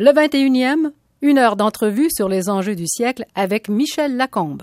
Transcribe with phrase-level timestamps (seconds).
[0.00, 0.92] Le 21e,
[1.22, 4.62] une heure d'entrevue sur les enjeux du siècle avec Michel Lacombe.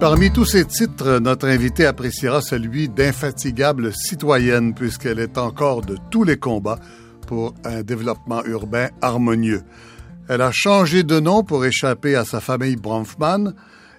[0.00, 6.24] Parmi tous ces titres, notre invité appréciera celui d'infatigable citoyenne puisqu'elle est encore de tous
[6.24, 6.78] les combats
[7.26, 9.60] pour un développement urbain harmonieux.
[10.26, 13.52] Elle a changé de nom pour échapper à sa famille Bronfman,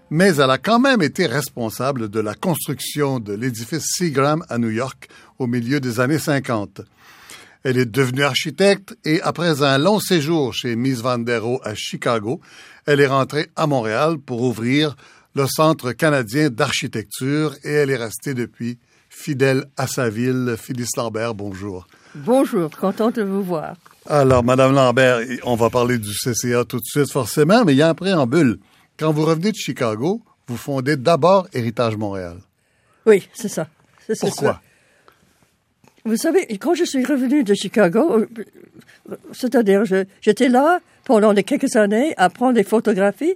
[0.10, 4.72] mais elle a quand même été responsable de la construction de l'édifice Seagram à New
[4.72, 5.08] York
[5.38, 6.82] au milieu des années 50.
[7.64, 12.42] Elle est devenue architecte et après un long séjour chez Miss Van der à Chicago,
[12.88, 14.96] elle est rentrée à Montréal pour ouvrir
[15.36, 18.78] le Centre canadien d'architecture et elle est restée depuis
[19.10, 20.56] fidèle à sa ville.
[20.58, 21.88] Phyllis Lambert, bonjour.
[22.16, 23.76] Bonjour, contente de vous voir.
[24.08, 27.82] Alors, Madame Lambert, on va parler du CCA tout de suite forcément, mais il y
[27.82, 28.60] a un préambule.
[28.98, 32.38] Quand vous revenez de Chicago, vous fondez d'abord Héritage Montréal.
[33.06, 33.68] Oui, c'est ça.
[34.20, 34.62] Pourquoi?
[36.04, 39.84] Vous savez, quand je suis revenu de Chicago, euh, c'est-à-dire,
[40.22, 43.36] j'étais là pendant quelques années à prendre des photographies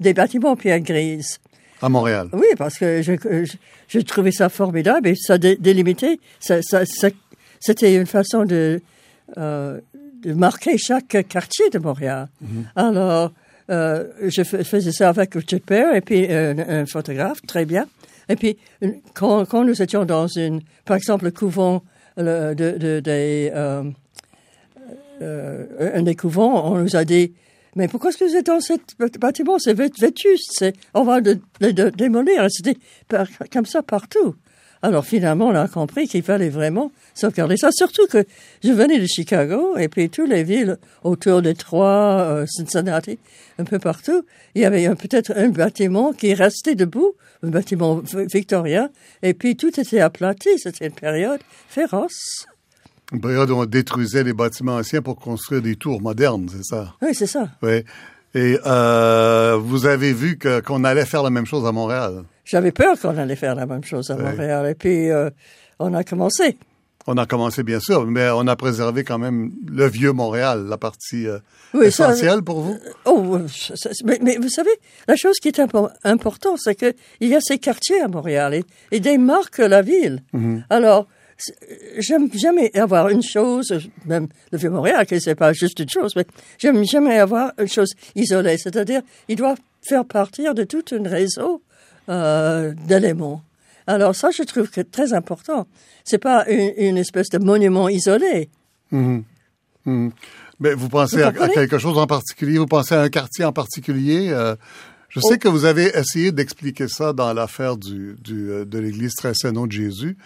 [0.00, 1.38] des, bâtiments en pierre grise.
[1.82, 2.28] À Montréal.
[2.32, 6.20] Oui, parce que je, trouvais ça formidable et ça délimité.
[6.40, 6.60] Ça,
[7.60, 8.80] c'était une façon de,
[9.36, 9.80] euh,
[10.22, 12.28] de marquer chaque quartier de Montréal.
[12.40, 12.64] Mhm.
[12.76, 13.32] Alors,
[13.70, 17.86] euh, je faisais ça avec Richard Père et puis un, photographe, très bien.
[18.28, 18.56] Et puis,
[19.12, 21.82] quand, quand, nous étions dans une, par exemple, le couvent
[22.16, 23.50] de, de, des,
[25.22, 27.32] euh, un des couvents, on nous a dit,
[27.76, 28.74] mais pourquoi est-ce que vous êtes dans ce
[29.18, 29.58] bâtiment?
[29.58, 32.46] C'est vétuste, on va le, démolir.
[32.48, 32.76] C'était
[33.52, 34.36] comme ça partout.
[34.82, 37.70] Alors finalement, on a compris qu'il fallait vraiment sauvegarder ça.
[37.72, 38.26] Surtout que
[38.62, 43.18] je venais de Chicago et puis toutes les villes autour de Troyes, euh, Cincinnati,
[43.58, 48.90] un peu partout, il y avait peut-être un bâtiment qui restait debout, un bâtiment victorien,
[49.22, 50.50] et puis tout était aplati.
[50.58, 52.46] C'était une période féroce.
[53.12, 56.94] Une période où on détruisait les bâtiments anciens pour construire des tours modernes, c'est ça?
[57.02, 57.48] Oui, c'est ça.
[57.62, 57.84] Oui.
[58.34, 62.24] Et euh, vous avez vu qu'on allait faire la même chose à Montréal?
[62.44, 64.66] J'avais peur qu'on allait faire la même chose à Montréal.
[64.70, 65.30] Et puis, euh,
[65.78, 66.58] on a commencé.
[67.06, 70.78] On a commencé, bien sûr, mais on a préservé quand même le vieux Montréal, la
[70.78, 71.38] partie euh,
[71.82, 72.78] essentielle pour vous?
[73.04, 73.38] oh,
[74.04, 74.70] mais, vous savez,
[75.06, 75.60] la chose qui est
[76.04, 76.94] importante, c'est qu'il
[77.28, 80.22] y a ces quartiers à Montréal et, ils démarquent la ville.
[80.34, 80.64] Mm-hmm.
[80.70, 81.06] Alors,
[81.98, 83.72] j'aime jamais avoir une chose,
[84.06, 86.26] même le vieux Montréal, que c'est pas juste une chose, mais
[86.58, 88.58] j'aime jamais avoir une chose isolée.
[88.58, 91.62] C'est-à-dire, il doit faire partir de tout un réseau
[92.08, 93.42] euh, d'éléments.
[93.86, 95.66] Alors ça, je trouve que très important.
[96.04, 98.48] C'est pas une, espèce de monument isolé.
[98.90, 99.20] Mmh.
[99.84, 100.08] Mmh.
[100.60, 102.58] Mais vous pensez à, quelque chose en particulier?
[102.58, 104.30] Vous pensez à un quartier en particulier?
[104.30, 104.54] Euh,
[105.10, 105.38] Je sais oh.
[105.38, 109.72] que vous avez essayé d'expliquer ça dans l'affaire du, du, euh, de l'Église très de
[109.72, 110.16] Jésus.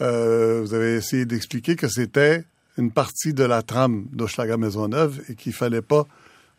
[0.00, 2.44] Euh, vous avez essayé d'expliquer que c'était
[2.76, 6.06] une partie de la trame d'Hochelaga Maisonneuve et qu'il fallait pas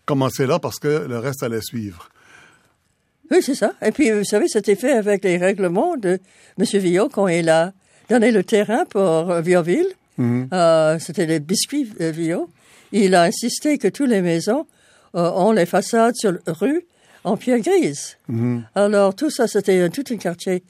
[0.06, 2.10] commencer là parce que le reste allait suivre.
[3.32, 3.74] Oui, c'est ça.
[3.82, 6.20] Et puis, vous savez, c'était fait avec les règlements de
[6.60, 6.66] M.
[6.80, 7.74] Villot quand il a
[8.10, 9.88] donné le terrain pour euh, Viauville.
[10.18, 10.48] Mhm.
[10.54, 12.50] euh, c'était les biscuits Villot.
[12.94, 14.66] Il a insisté que toutes les maisons
[15.14, 16.86] ont les façades sur rue
[17.26, 18.18] en pierre grise.
[18.30, 18.64] Mhm.
[18.76, 20.64] Alors, tout ça, c'était tout un quartier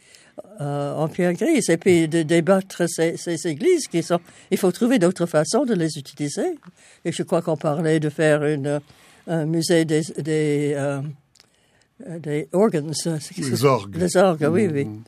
[0.62, 4.20] euh, en pierre grise et puis de débattre ces, ces, églises qui sont.
[4.52, 6.58] Il faut trouver d'autres façons de les utiliser.
[7.04, 8.82] Et je crois qu'on parlait de faire une,
[9.28, 11.02] un musée des, des, euh,
[12.20, 12.92] des organs.
[13.38, 13.96] Les orgues.
[13.96, 14.86] Les orgues, oui, oui.
[14.86, 15.04] Mm.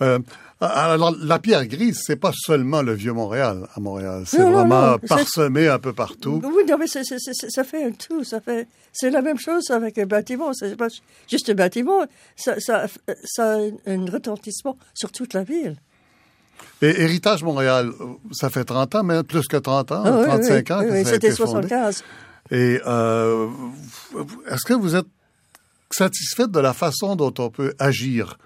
[0.00, 0.18] Euh,
[0.60, 4.24] alors, la pierre grise, c'est pas seulement le vieux Montréal à Montréal.
[4.26, 6.40] C'est vraiment parsemé un peu partout.
[6.42, 8.24] Oui, non, mais ça fait un tout.
[8.24, 8.66] Ça fait,
[8.98, 10.52] c'est la même chose avec un bâtiment.
[10.52, 10.88] C'est pas
[11.30, 12.04] juste un bâtiment.
[12.36, 12.86] Ça, ça,
[13.24, 15.76] ça a un retentissement sur toute la ville.
[16.82, 17.92] Et Héritage Montréal,
[18.32, 20.82] ça fait 30 ans, mais plus que 30 ans, 35 ans.
[20.88, 22.02] Oui, c'était 75.
[22.50, 23.48] Et euh,
[24.50, 25.06] est-ce que vous êtes
[25.90, 28.36] satisfaite de la façon dont on peut agir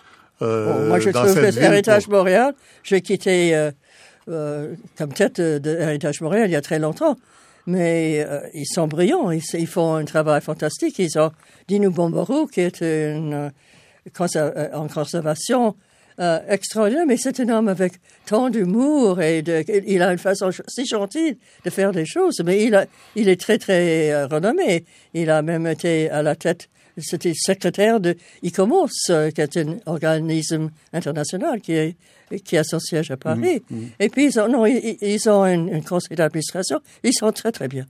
[0.42, 3.70] euh, moi, je trouve que Héritage Montréal, j'ai quitté euh,
[4.28, 7.16] euh, comme tête de Héritage Montréal il y a très longtemps.
[7.66, 10.98] Mais ils sont brillants, ils, font un travail fantastique.
[10.98, 11.30] Ils ont
[11.68, 13.52] Dino Bombarou, qui est une,
[14.72, 15.76] en conservation
[16.48, 17.94] extraordinaire, mais c'est un homme avec
[18.26, 22.64] tant d'humour et de, il a une façon si gentille de faire des choses, mais
[22.64, 22.86] il, a,
[23.16, 24.84] il est très, très renommé.
[25.14, 26.68] Il a même été à la tête
[26.98, 31.96] c'était secrétaire de ICOMOS, euh, qui est un organisme international qui, est,
[32.44, 33.62] qui a son siège à Paris.
[33.70, 33.88] Mm, mm.
[34.00, 36.80] Et puis, ils ont, non, ils, ont un, conseil d'administration.
[37.02, 37.86] Ils sont très, très bien.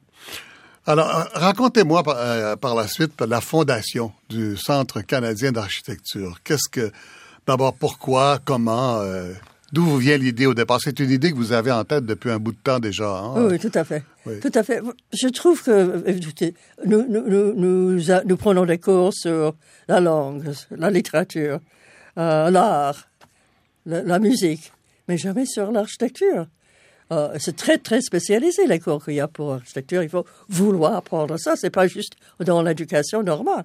[0.86, 6.38] Alors, euh, racontez-moi par, par, la suite la fondation du Centre canadien d'architecture.
[6.44, 6.92] Qu'est-ce que,
[7.46, 9.00] d'abord, pourquoi, comment,
[9.72, 10.80] D'où vous vient l'idée au départ?
[10.82, 13.08] C'est une idée que vous avez en tête depuis un bout de temps déjà.
[13.08, 13.46] Hein?
[13.48, 14.02] Oui, tout à fait.
[14.42, 14.82] Tout à fait.
[15.14, 16.04] Je trouve que
[16.84, 19.54] nous, nous, nous, nous, prenons des cours sur
[19.88, 21.58] la langue, la littérature,
[22.18, 23.08] euh, l'art,
[23.86, 24.72] la, musique,
[25.08, 26.46] mais jamais sur l'architecture.
[27.10, 30.02] Euh, c'est très, très spécialisé les cours qu'il y a pour l'architecture.
[30.02, 31.56] Il faut vouloir apprendre ça.
[31.56, 33.64] C'est pas juste dans l'éducation normale.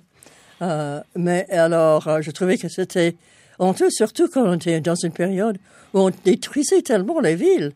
[0.62, 3.18] Euh, mais alors, je trouvais que c'était
[3.59, 5.57] honteux, surtout quand on était dans une période
[5.94, 7.74] où on détruisait tellement les villes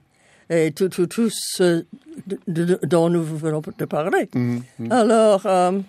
[0.50, 1.86] et tout, tout, tout ce
[2.48, 4.30] dont nous venons de parler.
[4.33, 4.92] Mmh, mmh.
[4.92, 5.80] Alors, euh,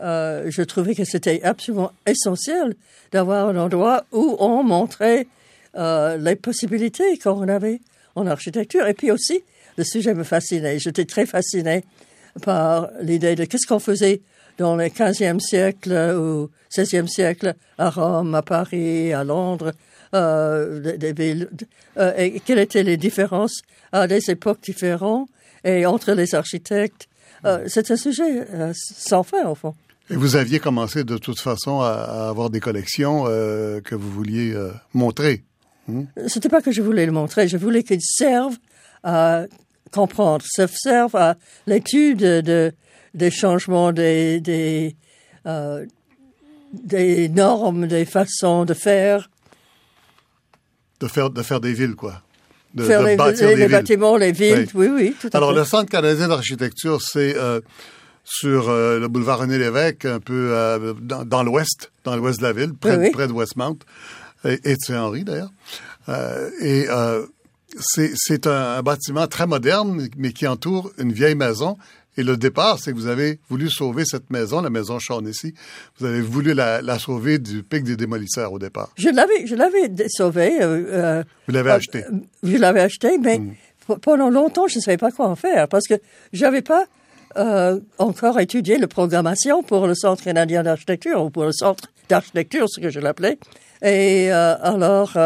[0.00, 2.74] euh, je trouvais que c'était absolument essentiel
[3.10, 5.26] d'avoir un endroit où on montrait
[5.76, 7.80] euh, les possibilités qu'on avait
[8.14, 8.86] en architecture.
[8.86, 9.42] Et puis aussi,
[9.76, 10.78] le sujet me fascinait.
[10.78, 11.84] J'étais très fascinée
[12.42, 14.20] par l'idée de qu'est-ce qu'on faisait
[14.58, 19.72] dans le 15e siècle ou 16e siècle à Rome, à Paris, à Londres,
[20.14, 21.48] euh, des, villes,
[21.98, 23.60] euh, et quelles étaient les différences?
[23.92, 25.28] À des époques différentes
[25.64, 27.08] et entre les architectes.
[27.44, 29.74] Euh, c'est un sujet euh, sans fin, au fond.
[30.10, 34.56] Et vous aviez commencé de toute façon à, avoir des collections euh, que vous vouliez
[34.94, 35.44] montrer.
[35.86, 36.04] Hmm?
[36.26, 38.56] C'était pas que je voulais le montrer, je voulais qu'ils servent
[39.04, 39.44] à
[39.92, 40.44] comprendre,
[40.74, 42.72] servent à l'étude de,
[43.14, 44.96] des changements des, des,
[45.46, 45.84] euh,
[46.72, 49.30] des normes, des façons de faire.
[51.00, 52.22] De faire, de faire des villes, quoi.
[52.74, 55.90] De, faire les, bâtir les, bâtiments, les villes, oui, oui, tout à Alors, le Centre
[55.90, 57.60] canadien d'architecture, c'est euh,
[58.24, 62.52] sur euh, le boulevard René-Lévesque, un peu euh, dans, dans l'ouest, dans l'ouest de la
[62.52, 63.78] ville, près, près de Westmount,
[64.44, 65.50] et, et de Saint-Henri, d'ailleurs.
[66.60, 66.86] Et
[67.80, 71.78] c'est un, un, bâtiment très moderne, mais qui entoure une vieille maison
[72.18, 75.54] et le départ, c'est que vous avez voulu sauver cette maison, la maison Shaughnessy.
[75.98, 78.90] Vous avez voulu la, sauver du pic des démolisseurs au départ.
[78.96, 80.60] Je l'avais, je l'avais sauvée.
[80.60, 82.04] Euh, euh, vous l'avez acheté.
[82.04, 83.54] Euh, je l'avais acheté, mais hmm.
[84.02, 85.94] pendant longtemps, je ne savais pas quoi en faire parce que
[86.32, 86.86] j'avais pas
[87.98, 92.80] encore étudié la programmation pour le Centre canadien d'architecture ou pour le Centre d'architecture, ce
[92.80, 93.38] que je l'appelais.
[93.80, 95.16] Et alors,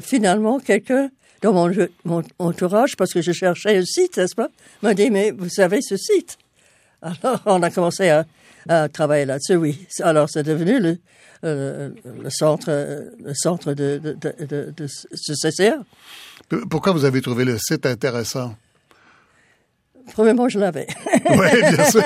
[0.00, 1.10] finalement, quelqu'un
[1.52, 1.68] dans
[2.04, 4.48] mon, entourage, parce que je cherchais un site, n'est-ce pas,
[4.82, 6.38] m'a dit, mais vous savez ce site?
[7.02, 8.24] Alors, on a commencé à,
[8.88, 9.86] travailler là-dessus, oui.
[10.00, 10.98] Alors, c'est devenu le,
[11.44, 11.90] euh,
[12.22, 15.84] le centre, le centre de, de, de, de, ce CCA.
[16.70, 18.54] Pourquoi vous avez trouvé le site intéressant?
[20.12, 20.86] Premièrement, je l'avais.
[21.30, 22.02] oui, bien sûr.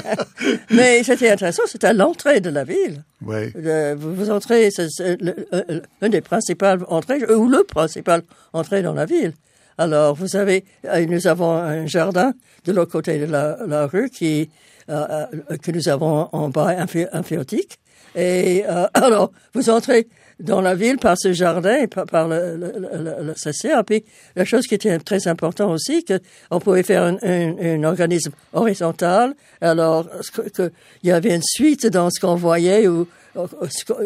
[0.70, 3.02] Mais c'était intéressant, c'était à l'entrée de la ville.
[3.24, 3.52] Oui.
[3.96, 9.32] vous, entrez, c'est une des principales entrées, ou le principal entrée dans la ville.
[9.78, 12.32] Alors, vous savez, euh, nous avons un jardin
[12.64, 14.48] de l'autre côté de la, rue qui,
[14.88, 16.74] euh, euh, que nous avons en bas
[17.12, 17.78] amphiotique.
[18.14, 18.64] Et
[18.94, 20.06] alors, vous entrez
[20.38, 23.82] dans la ville par ce jardin et par, par le, le, le, CCA.
[23.84, 24.04] Puis
[24.34, 26.20] la chose qui était très importante aussi, que
[26.50, 29.34] on pouvait faire un, un, organisme horizontal.
[29.60, 30.08] Alors
[30.54, 30.70] qu'il
[31.04, 33.06] y avait une suite dans ce qu'on voyait ou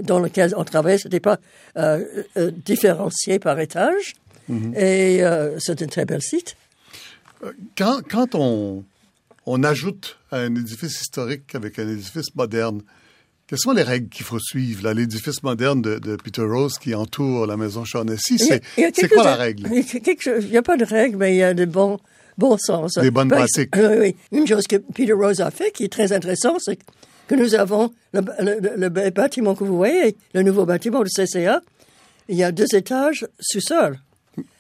[0.03, 1.39] dans lequel on travaillait, c'était pas
[1.77, 2.05] euh,
[2.37, 4.15] euh, différencié par étage.
[4.51, 4.77] Mm-hmm.
[4.77, 6.57] Et euh, c'est un très bel site.
[7.77, 8.85] Quand, quand on,
[9.47, 12.83] on ajoute un édifice historique avec un édifice moderne,
[13.51, 14.93] quelles sont les règles qu'il faut suivre?
[14.93, 19.69] L'édifice moderne de, Peter Rose qui entoure la maison Shaughnessy, c'est quoi la règle?
[19.73, 21.99] Il n'y a pas de règle, mais il y a de bons,
[22.39, 22.97] bons sens.
[22.97, 23.75] Des bonnes pratiques.
[23.75, 24.17] Oui, oui.
[24.31, 26.79] Une chose que Peter Rose a fait qui est très intéressante, c'est
[27.27, 31.61] que nous avons le, bâtiment que vous voyez, le nouveau bâtiment du CCA,
[32.29, 33.99] il y a deux étages sous-sol.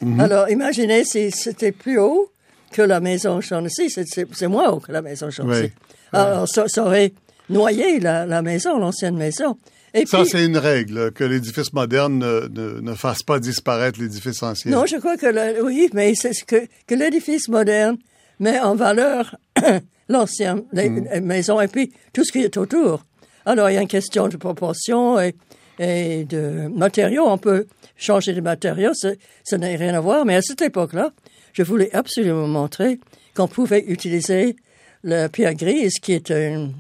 [0.02, 0.20] Mm-hmm.
[0.20, 2.32] Alors, imaginez si c'était plus haut
[2.72, 5.70] que la maison Shaughnessy, c'est moins haut que la maison Shaughnessy.
[6.12, 7.12] Alors, ça aurait
[7.50, 9.56] noyer la, maison, l'ancienne maison.
[9.92, 14.70] Et ça, c'est une règle, que l'édifice moderne ne, ne, fasse pas disparaître l'édifice ancien.
[14.70, 17.98] Non, je crois que, oui, mais c'est que, que l'édifice moderne
[18.38, 19.36] met en valeur
[20.08, 21.20] l'ancienne mm.
[21.20, 23.04] maison et puis tout ce qui est autour.
[23.46, 25.34] Alors, il y a une question de proportion et,
[25.80, 27.24] et de matériaux.
[27.26, 27.66] On peut
[27.96, 31.10] changer de matériaux, ça n'a rien à voir, mais à cette époque-là,
[31.52, 33.00] je voulais absolument montrer
[33.34, 34.56] qu'on pouvait utiliser
[35.02, 36.74] la pierre grise, qui est une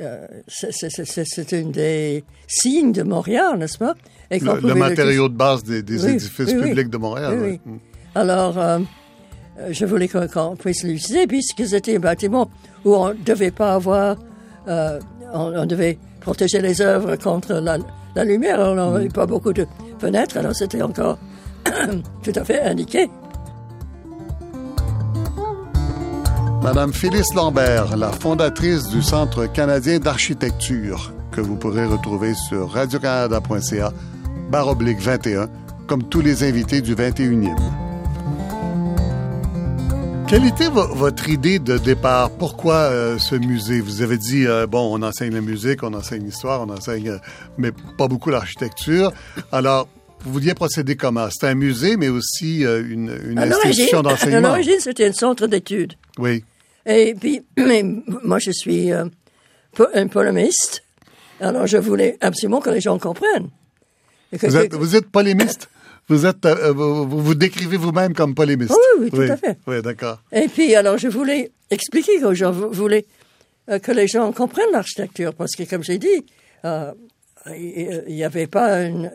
[0.00, 3.94] euh, c'est un des signes de Montréal, n'est-ce pas?
[4.30, 7.58] Et le, matériau de base des, édifices publics de Montréal.
[7.64, 7.76] Mm.
[8.14, 8.78] Alors, euh,
[9.70, 12.50] je voulais qu'on puisse l'utiliser puisque c'était un bâtiment
[12.84, 14.16] où on ne devait pas avoir
[14.68, 15.00] euh,
[15.32, 17.78] on, devait protéger les œuvres contre la,
[18.14, 18.58] la lumière.
[18.60, 19.66] On n'avait pas beaucoup de
[19.98, 21.18] fenêtres, alors c'était encore
[22.22, 23.08] tout à fait indiqué.
[26.62, 33.92] Madame Phyllis Lambert, la fondatrice du Centre canadien d'architecture, que vous pourrez retrouver sur radiocanada.ca,
[34.50, 35.48] barre oblique 21,
[35.86, 37.54] comme tous les invités du 21e.
[40.28, 42.30] Quelle était votre idée de départ?
[42.30, 43.80] Pourquoi euh, ce musée?
[43.80, 47.18] Vous avez dit, euh, bon, on enseigne la musique, on enseigne l'histoire, on enseigne, euh,
[47.56, 49.10] mais pas beaucoup l'architecture.
[49.52, 49.88] Alors,
[50.20, 51.28] vous vouliez procéder comment?
[51.30, 54.48] C'est un musée, mais aussi une, une institution d'enseignement.
[54.48, 55.94] À l'origine, c'était un centre d'études.
[56.18, 56.44] Oui.
[56.86, 57.42] Et puis,
[58.24, 60.82] moi, je suis un polémiste.
[61.40, 63.50] Alors, je voulais absolument que les gens comprennent.
[64.32, 65.68] vous, êtes, vous êtes polémiste?
[66.08, 68.72] Vous êtes, euh, vous, vous, décrivez vous-même comme polémiste.
[68.72, 69.58] Oui, oui, tout à fait.
[69.66, 70.22] Oui, d'accord.
[70.32, 73.04] Et puis, alors, je voulais expliquer aux gens, je voulais
[73.68, 76.24] euh, que les gens comprennent l'architecture, parce que, comme j'ai dit,
[76.64, 76.92] euh,
[77.54, 79.10] il n'y avait pas une...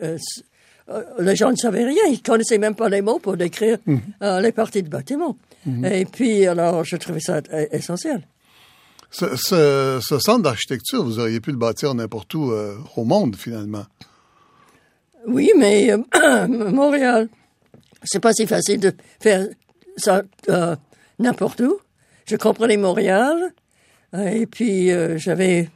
[1.18, 4.00] les gens ne savaient rien, ils connaissaient même pas les mots pour décrire mhm.
[4.40, 5.36] les parties de bâtiment.
[5.66, 5.84] Mhm.
[5.84, 7.40] Et puis, alors, je trouvais ça
[7.72, 8.26] essentiel.
[9.10, 12.52] Ce, ce, ce centre d'architecture, vous auriez pu le bâtir n'importe où
[12.96, 13.84] au monde, finalement.
[15.26, 17.28] Oui, mais euh, Montréal,
[18.02, 19.46] c'est pas si facile de faire
[19.96, 20.76] ça euh,
[21.18, 21.78] n'importe où.
[22.26, 23.52] Je comprenais Montréal,
[24.14, 25.68] euh, et puis j'avais,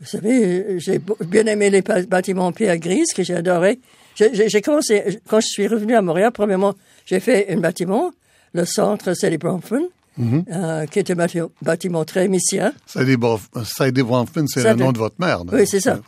[0.00, 3.80] vous savez, j'ai bien aimé les bâtiments en pierre grise que j'ai adoré.
[4.16, 6.74] J'ai commencé, quand je suis revenu à Montréal, premièrement,
[7.06, 8.12] j'ai fait un bâtiment,
[8.52, 9.82] le centre Sadie Bronfman,
[10.18, 10.88] mm-hmm.
[10.88, 12.72] qui était un bâtiment, très missien.
[12.86, 15.42] Sadie Bronfman, c'est le nom de votre mère.
[15.52, 16.00] Oui, c'est ça.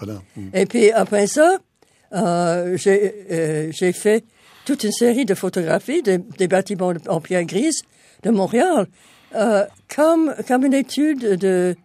[0.52, 1.59] Et puis après ça,
[2.14, 4.25] euh, euh, j'ai fait
[4.64, 7.82] toute une série de photographies des bâtiments en pierre grise
[8.23, 8.87] de Montréal,
[9.35, 11.76] euh, comme, comme une étude de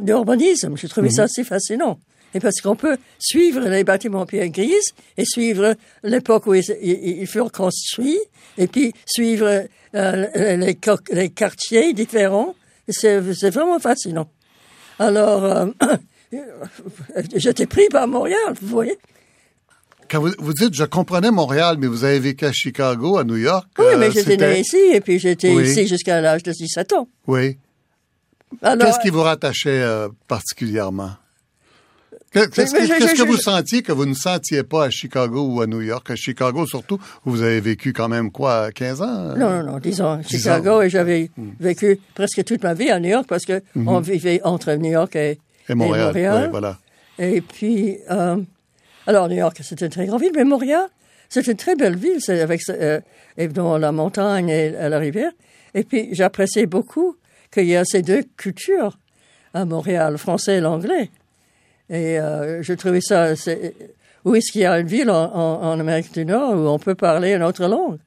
[0.00, 0.78] d'urbanisme.
[0.78, 1.26] Je trouvais ça mhm.
[1.26, 1.98] assez fascinant.
[2.34, 7.26] Et parce qu'on peut suivre les bâtiments en pierre grise et suivre l'époque où ils,
[7.26, 8.20] furent construits,
[8.56, 10.76] et puis suivre les,
[11.12, 12.54] les, quartiers différents.
[12.88, 13.18] C'est
[13.50, 14.30] vraiment fascinant.
[14.98, 15.68] Alors,
[17.34, 18.98] J'étais pris par Montréal, vous voyez.
[20.10, 23.68] Quand vous, dites, je comprenais Montréal, mais vous avez vécu à Chicago, à New York.
[23.78, 27.08] Oui, mais euh, j'étais né ici, et puis j'étais ici jusqu'à l'âge de 17 ans.
[27.28, 27.58] Oui.
[28.60, 31.12] Qu'est-ce qui vous rattachait euh, particulièrement?
[32.32, 36.10] Qu'est-ce que, vous sentiez que vous ne sentiez pas à Chicago ou à New York?
[36.10, 39.36] À Chicago, surtout, où vous avez vécu quand même, quoi, 15 ans?
[39.36, 41.50] Non, non, non, disons, Chicago, et j'avais hmm.
[41.58, 43.88] vécu presque toute ma vie à New York parce que hmm.
[43.88, 46.48] on vivait entre New York et, et Montréal.
[46.52, 46.78] voilà.
[47.18, 48.36] Et puis, euh,
[49.08, 50.86] alors New York, c'est une très grande ville, mais Montréal,
[51.28, 53.00] c'est une très belle ville, c'est avec euh,
[53.52, 55.32] dans la montagne et la rivière.
[55.74, 57.16] Et puis, j'appréciais beaucoup
[57.52, 58.98] qu'il y a ces deux cultures
[59.52, 61.10] à Montréal, le français et l'anglais.
[61.90, 63.34] Et euh, je trouvais ça.
[64.24, 66.94] Où est-ce qu'il y a une ville en, en, Amérique du Nord où on peut
[66.94, 67.98] parler une autre langue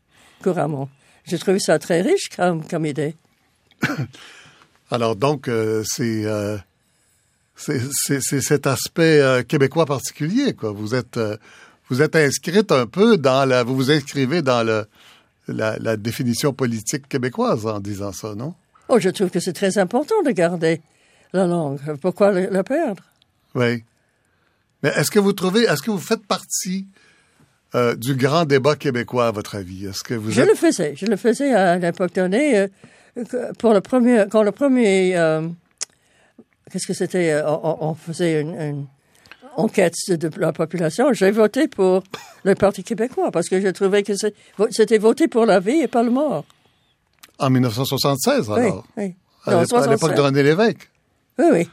[0.42, 0.90] couramment?
[1.26, 3.16] J'ai trouvé ça très riche comme, comme idée.
[4.92, 6.58] Alors donc, euh, c'est euh,
[7.56, 10.72] c'est cet aspect euh, québécois particulier, quoi.
[10.72, 11.38] Vous êtes, euh,
[11.90, 14.86] vous êtes inscrite un peu dans la, vous vous inscrivez dans le,
[15.48, 18.54] la, la, définition politique québécoise en disant ça, non?
[18.90, 20.82] Oh, je trouve que c'est très important de garder
[21.32, 21.80] la langue.
[22.02, 23.04] Pourquoi la perdre?
[23.56, 23.84] Oui.
[24.82, 26.88] Mais est-ce que vous trouvez, est-ce que vous faites partie
[27.76, 29.86] euh, du grand débat québécois, à votre avis?
[29.86, 30.94] Est-ce que vous Je le faisais.
[30.96, 32.68] Je le faisais à l'époque donnée.
[33.60, 35.16] pour le premier, quand le premier
[36.74, 38.88] qu'est-ce que c'était euh, on, faisait une,
[39.56, 41.14] enquête de la population.
[41.14, 42.04] J'ai voté pour
[42.44, 44.14] le Parti québécois parce que je trouvais que
[44.72, 46.46] c'était voté pour la vie et pas le mort.
[47.38, 48.86] En 1976, alors?
[48.98, 49.16] Oui, oui.
[49.46, 50.90] À l'époque de René Lévesque?
[51.38, 51.70] Oui, oui.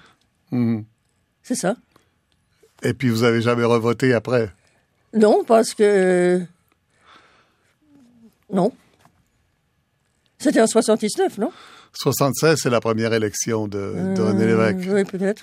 [0.50, 0.84] Mhm.
[1.50, 1.75] C'est ça.
[2.85, 4.50] Et puis, vous avez jamais revoté après?
[5.12, 6.40] Non, parce que...
[8.52, 8.71] Non.
[10.38, 11.50] C'était en 79, non?
[11.92, 14.88] 76, c'est la première élection de, de René euh, Lévesque.
[14.92, 15.42] Oui, peut-être.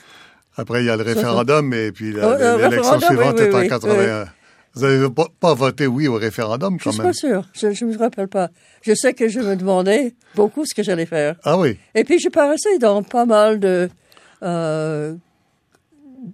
[0.56, 4.30] Après, il y a le référendum, et puis oh, l'élection suivante est en 81.
[4.76, 5.10] Vous n'avez
[5.42, 7.12] pas, voté oui au référendum, quand même?
[7.12, 7.74] Je suis pas sûr.
[7.76, 8.48] Je ne me rappelle pas.
[8.82, 11.36] Je sais que je me demandais beaucoup ce que j'allais faire.
[11.44, 11.78] Ah oui?
[11.96, 13.90] Et puis, je paraissais dans pas mal de
[14.44, 15.16] euh,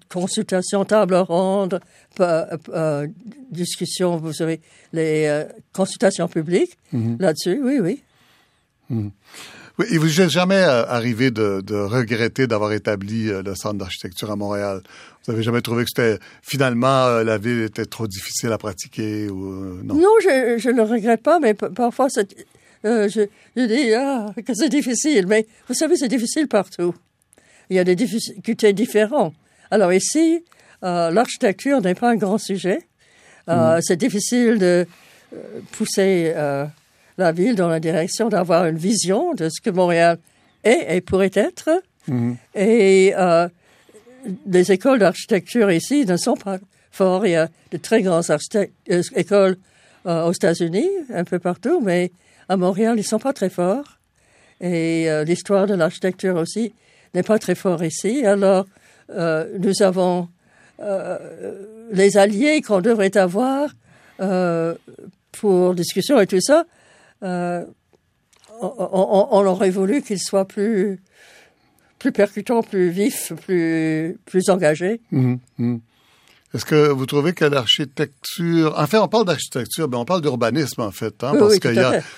[0.10, 1.80] consultations, tables rondes,
[2.20, 3.08] euh,
[3.52, 4.62] discussions, vous savez,
[4.92, 7.18] les euh, consultations publiques mhm.
[7.20, 7.60] là-dessus.
[7.64, 8.04] Oui, oui.
[8.90, 9.12] Mhm.
[9.80, 13.80] Oui, il vous est jamais euh, arrivé de, de regretter d'avoir établi euh, le centre
[13.80, 14.84] d'architecture à Montréal?
[15.26, 19.30] Vous avez jamais trouvé que c'était finalement euh, la ville était trop difficile à pratiquer
[19.30, 19.96] ou non?
[19.96, 23.08] Non, je, je ne le regrette pas, mais parfois je,
[23.56, 25.26] je dis ah, que c'est difficile.
[25.26, 26.94] Mais vous savez, c'est difficile partout.
[27.72, 29.34] il y a des difficultés différentes.
[29.74, 30.46] Alors ici,
[30.84, 32.82] euh, l'architecture n'est pas un grand sujet.
[33.50, 34.86] Euh, C'est difficile de
[35.34, 35.38] euh,
[35.72, 36.68] pousser euh,
[37.18, 40.20] la ville dans la direction d'avoir une vision de ce que Montréal
[40.64, 41.72] est et pourrait être.
[42.54, 43.48] Et euh,
[44.46, 46.60] les écoles d'architecture ici ne sont pas
[46.92, 47.24] fortes.
[47.26, 48.26] Il y a de très grandes
[49.16, 49.58] écoles
[50.06, 52.12] aux États-Unis, un peu partout, mais
[52.48, 53.98] à Montréal, ils sont pas très forts.
[54.62, 56.74] Et l'histoire de l'architecture aussi
[57.16, 58.24] n'est pas très fort ici.
[58.24, 58.68] Alors,
[59.10, 60.28] nous avons
[60.80, 61.18] euh,
[61.92, 63.70] les alliés qu'on devrait avoir
[64.20, 64.76] euh,
[65.32, 66.66] pour discussion et tout ça.
[67.24, 67.64] euh,
[68.62, 71.00] on, on- on aurait voulu qu'ils soient plus
[72.00, 75.02] plus percutants, plus vifs, plus plus engagés.
[75.12, 75.80] Mhm, mhm.
[76.54, 80.82] Est-ce que vous trouvez que l'architecture, en fait, on parle d'architecture, mais on parle d'urbanisme
[80.82, 81.60] en fait, hein, Oui, parce oui.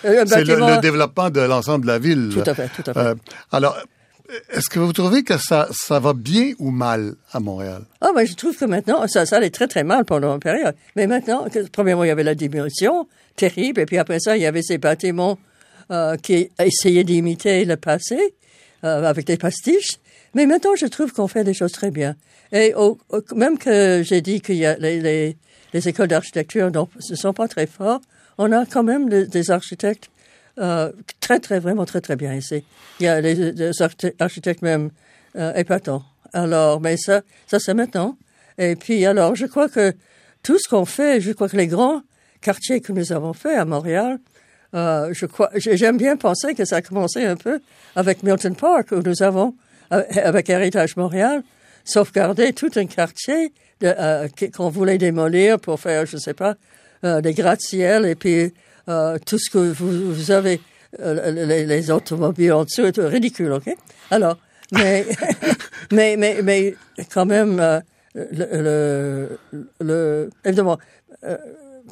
[0.05, 2.29] Euh, un c'est le, développement de l'ensemble de la ville.
[2.33, 2.99] Tout à fait, tout à fait.
[2.99, 3.15] Euh,
[3.51, 3.77] alors,
[4.49, 7.83] est-ce que vous trouvez que ça, ça va bien ou mal à Montréal?
[8.01, 10.75] Ah, ben, je trouve que maintenant, ça, ça allait très, très mal pendant une période.
[10.95, 14.43] Mais maintenant, que, premièrement, il y avait la diminution terrible, et puis après ça, il
[14.43, 15.37] y avait ces bâtiments
[15.91, 18.35] euh, qui essayaient d'imiter le passé
[18.83, 19.97] euh, avec des pastiches.
[20.33, 22.15] Mais maintenant, je trouve qu'on fait des choses très bien.
[22.51, 25.37] Et au- au- même que j'ai dit qu'il y a les, les,
[25.73, 28.01] les écoles d'architecture ne sont pas très forts,
[28.37, 30.09] on a quand même des architectes
[30.59, 32.63] euh, très, très, vraiment très, très bien ici.
[32.99, 33.71] Il y a des, des
[34.19, 34.89] architectes- même
[35.35, 36.03] euh, épatants.
[36.33, 38.17] Alors, mais ça, ça c'est maintenant.
[38.57, 39.93] Et puis, alors, je crois que
[40.43, 42.01] tout ce qu'on fait, je crois que les grands
[42.41, 44.19] quartiers que nous avons faits à Montréal,
[44.73, 47.59] euh, je crois, j'ai- j'aime bien penser que ça a commencé un peu
[47.95, 49.55] avec Milton Park, où nous avons,
[49.93, 51.43] euh, avec Héritage Montréal,
[51.83, 56.55] sauvegardé tout un quartier euh, qu'on voulait démolir pour faire, je sais pas,
[57.03, 58.53] euh, des gratte-ciel et puis
[58.89, 60.61] euh, tout ce que vous, vous avez,
[61.01, 63.75] euh, les, les automobiles en dessous, est ridicule, ok?
[64.11, 64.37] Alors,
[64.71, 65.05] mais,
[65.91, 66.75] mais, mais, mais
[67.13, 67.79] quand même, euh,
[68.15, 70.77] le, le, le- évidemment,
[71.23, 71.37] euh,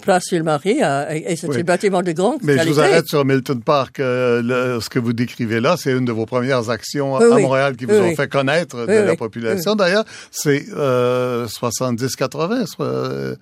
[0.01, 0.79] Place Ville-Marie,
[1.11, 1.59] et, c'est Oui.
[1.59, 2.69] un bâtiment de grande Mais qualité.
[2.69, 3.99] je vous arrête sur Milton Park.
[3.99, 7.37] Euh, le- ce que vous décrivez là, c'est une de vos premières actions Oui, à.
[7.39, 9.75] Montréal qui vous ont fait connaître de la population.
[9.75, 13.35] D'ailleurs, c'est euh, 70-80, soit, euh,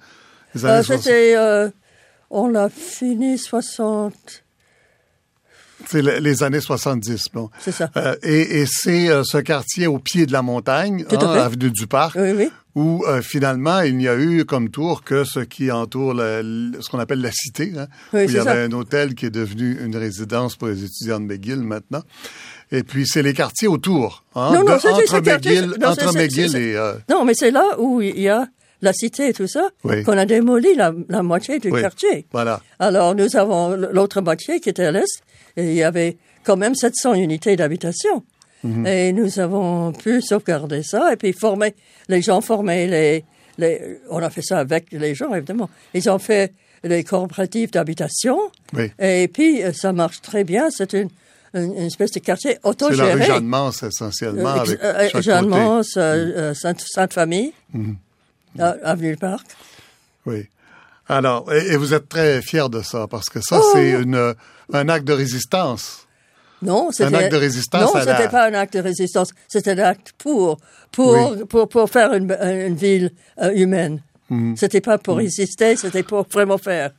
[0.54, 1.04] les années 60.
[1.04, 1.36] C'était,
[2.32, 4.14] on l'a fini 60,
[5.88, 7.26] C'est le- les années 70.
[7.34, 7.50] Bon.
[7.60, 7.90] c'est ça.
[7.98, 11.88] Euh, et et c'est euh, ce quartier au pied de la montagne, hein, avenue du
[11.88, 12.52] Parc, Oui, oui.
[12.76, 17.00] où euh, finalement il n'y a eu comme tour que ce qui entoure ce qu'on
[17.00, 18.62] appelle la cité, hein, Oui, où il y avait ça.
[18.64, 22.04] un hôtel qui est devenu une résidence pour les étudiants de McGill maintenant.
[22.72, 26.56] Et puis c'est les quartiers autour, hein, Non, non, de- entre McGill, non, entre McGill
[26.56, 26.78] et
[27.10, 28.48] Non, mais c'est là où il y a
[28.82, 30.04] la cité et tout ça, Oui.
[30.04, 32.26] qu'on a démoli la, la moitié du oui, quartier.
[32.32, 32.62] Voilà.
[32.80, 35.22] Alors, nous avons l'autre moitié qui était à l'est,
[35.58, 38.24] et il y avait quand même 700 unités d'habitation.
[38.64, 38.86] Mhm.
[38.88, 41.74] Et nous avons pu sauvegarder ça, et puis former,
[42.10, 43.24] les gens formaient les,
[43.58, 45.70] les, on a fait ça avec les gens, évidemment.
[45.94, 48.40] Ils ont fait les coopératives d'habitation,
[48.74, 48.92] Oui.
[49.00, 51.10] et puis ça marche très bien, c'est une,
[51.54, 53.14] une, une espèce de quartier C'est la autogéré.
[53.14, 55.58] rue Jeanne-Mance essentiellement Euh, avec euh, chaque Jeanne côté.
[55.58, 55.64] Mhm.
[55.64, 57.80] Mance, euh, Sainte, Sainte-Famille, euh,
[58.60, 59.46] Avenue du Parc.
[60.26, 60.48] Oui.
[61.08, 63.70] Alors, et, et vous êtes très fier de ça parce que ça Oh!
[63.74, 64.34] c'est une
[64.74, 66.08] un acte de résistance.
[66.62, 69.32] Non, c'était acte de résistance Non, à la- c'était pas un acte de résistance.
[69.48, 70.58] C'était un acte pour
[70.92, 71.44] pour Oui.
[71.50, 73.12] pour, pour faire une, une ville
[73.42, 74.02] euh, humaine.
[74.30, 74.56] Mhm.
[74.56, 76.92] C'était pas pour résister, c'était pour vraiment faire.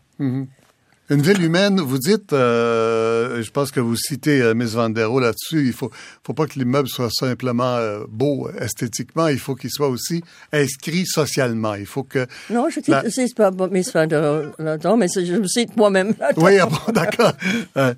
[1.10, 5.10] Une ville humaine, vous dites, euh, je pense que vous citez euh, Miss Van der
[5.10, 5.90] Rohe là-dessus, il faut,
[6.24, 11.04] faut pas que l'immeuble soit simplement euh, beau esthétiquement, il faut qu'il soit aussi inscrit
[11.04, 11.74] socialement.
[11.74, 12.26] Il faut que...
[12.50, 15.76] Non, je La- ne cite pas Miss Van der Rohe là-dedans, mais je me cite
[15.76, 16.14] moi-même.
[16.36, 17.32] Oui, ah bon, d'accord.
[17.76, 17.94] Euh,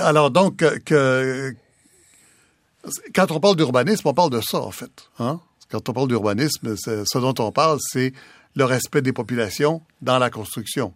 [0.00, 1.54] alors donc, que,
[3.14, 4.90] quand on parle d'urbanisme, on parle de ça, en fait.
[5.20, 5.38] Hein?
[5.70, 8.12] Quand on parle d'urbanisme, ce dont on parle, c'est
[8.56, 10.92] le respect des populations dans la construction.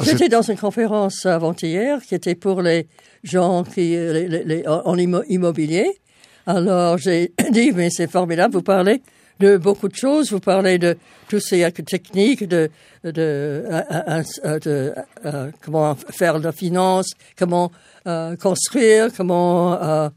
[0.00, 2.86] J'étais dans une conférence avant-hier qui était pour les
[3.24, 5.98] gens qui les, les- les- en immo- immobilier.
[6.46, 9.02] Alors j'ai dit mais c'est formidable, vous parlez
[9.40, 10.96] de beaucoup de choses, vous parlez de
[11.28, 12.70] toutes ces techniques, de
[13.04, 14.94] de, euh, euh, de,
[15.26, 17.70] euh, comment faire la finance, comment
[18.06, 20.08] euh, construire, comment euh,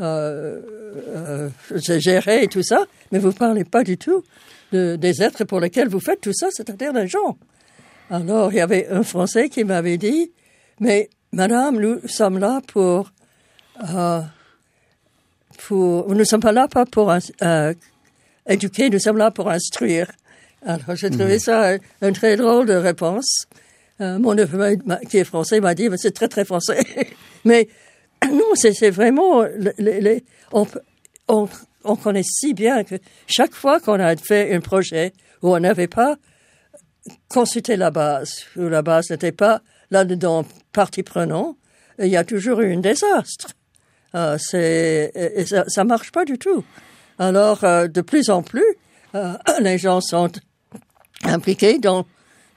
[0.00, 0.60] euh,
[1.16, 1.48] euh,
[1.98, 4.22] gérer tout ça, mais vous parlez pas du tout
[4.72, 7.36] de, des êtres pour lesquels vous faites tout ça, c'est-à-dire les gens.
[8.10, 10.32] Alors, il y avait un Français qui m'avait dit,
[10.80, 13.12] mais Madame, nous sommes là pour,
[13.94, 14.20] euh,
[15.66, 17.74] pour, nous ne sommes pas là pas pour euh,
[18.48, 20.10] éduquer, nous sommes là pour instruire.
[20.64, 23.46] Alors, j'ai trouvé ça une, très drôle de réponse.
[24.00, 24.78] Euh, mon neveu,
[25.10, 26.78] qui est français, m'a dit, mais c'est très, très français.
[27.44, 27.68] mais
[28.30, 30.20] non, c'est vraiment, le- le- le-
[30.52, 30.66] on,
[31.28, 31.48] on,
[31.84, 32.94] on connaît si bien que
[33.26, 36.16] chaque fois qu'on a fait un projet où on n'avait pas
[37.28, 41.56] consulté la base, où la base n'était pas là-dedans partie prenante,
[41.98, 43.48] il y a toujours eu un désastre.
[44.14, 45.12] Euh, c'est,
[45.46, 46.64] ça, ça marche pas du tout.
[47.18, 48.64] Alors, euh, de plus en plus,
[49.14, 50.30] euh, les gens sont
[51.24, 52.06] impliqués dans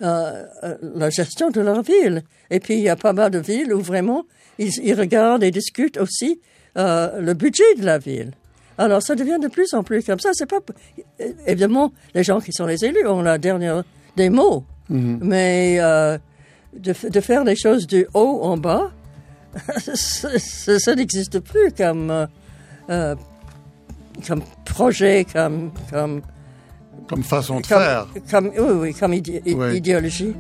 [0.02, 2.24] euh, euh, la gestion de leur ville.
[2.50, 4.26] Et puis, il y a pas mal de villes où vraiment,
[4.58, 6.42] ils, ils regardent et discutent aussi
[6.76, 8.32] euh, le budget de la ville.
[8.80, 10.32] Alors, ça devient de plus en plus comme ça.
[10.34, 10.60] C'est pas
[11.46, 13.84] évidemment les gens qui sont les élus ont la dernière
[14.16, 16.18] des mots, mais euh,
[16.78, 18.92] de, de, faire les choses du haut en bas,
[19.78, 20.30] ça,
[20.80, 22.26] ça n'existe plus comme euh,
[22.90, 23.16] euh,
[24.28, 26.22] comme projet, comme comme
[27.08, 28.08] comme façon de comme, faire.
[28.30, 29.78] Comme, oui, oui, comme idé Oui.
[29.78, 30.36] idéologie.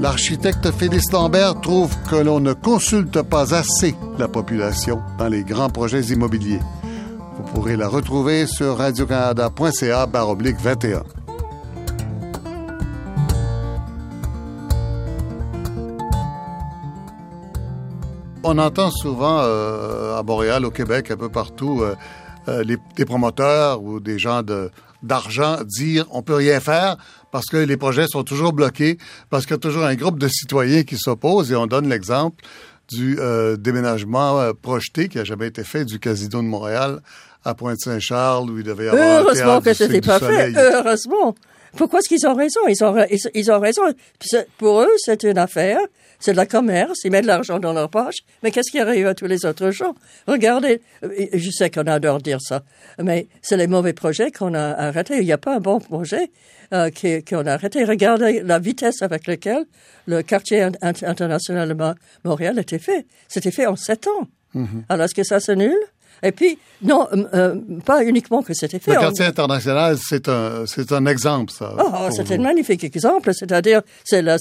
[0.00, 5.68] L'architecte Félix Lambert trouve que l'on ne consulte pas assez la population dans les grands
[5.68, 6.60] projets immobiliers.
[7.40, 11.02] Vous pourrez la retrouver sur radiocanada.ca baroblique 21.
[18.44, 21.94] On entend souvent euh, à Montréal, au Québec, un peu partout, euh,
[22.48, 22.62] euh,
[22.94, 24.42] des promoteurs ou des gens
[25.02, 26.98] d'argent dire on peut rien faire
[27.30, 28.98] parce que les projets sont toujours bloqués,
[29.30, 32.44] parce qu'il y a toujours un groupe de citoyens qui s'opposent et on donne l'exemple
[32.90, 33.18] du
[33.56, 37.00] déménagement projeté qui a jamais été fait du Casino de Montréal
[37.44, 40.52] à Pointe-Saint-Charles où il devait y avoir un Heureusement théâtre que ce n'était pas fait.
[40.56, 41.34] Heureusement.
[41.76, 42.60] Pourquoi est-ce qu'ils ont raison?
[42.68, 43.82] Ils ont, ils, ils ont raison.
[44.58, 45.78] Pour eux, c'est une affaire.
[46.18, 46.98] C'est de la commerce.
[47.04, 48.16] Ils mettent de l'argent dans leur poche.
[48.42, 49.94] Mais qu'est-ce qui arrive à tous les autres gens?
[50.26, 50.82] Regardez.
[51.04, 52.62] euh, Je sais qu'on adore dire ça.
[53.00, 55.18] Mais c'est les mauvais projets qu'on a arrêtés.
[55.18, 56.30] Il n'y a pas un bon projet
[56.74, 56.90] euh,
[57.26, 57.84] qu'on a arrêté.
[57.84, 59.64] Regardez la vitesse avec laquelle
[60.06, 63.06] le quartier in- in- international de Mo- Montréal était fait.
[63.28, 64.26] C'était fait en sept ans.
[64.56, 64.66] Mm-hmm.
[64.88, 65.76] Alors, est-ce que ça c'est nul?
[66.22, 67.54] Et puis, non, euh, euh,
[67.84, 68.92] pas uniquement que c'était fait.
[68.92, 71.74] Le quartier international, c'est un, c'est un exemple, ça.
[71.78, 74.36] Oh, c'est un magnifique exemple, c'est-à-dire c'est le,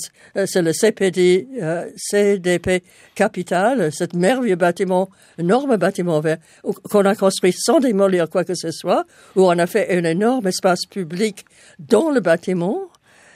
[0.45, 2.83] c'est le CPD, euh, CDP
[3.15, 6.37] Capital, cet merveilleux bâtiment, énorme bâtiment vert,
[6.89, 10.47] qu'on a construit sans démolir quoi que ce soit, où on a fait un énorme
[10.47, 11.45] espace public
[11.79, 12.89] dans le bâtiment.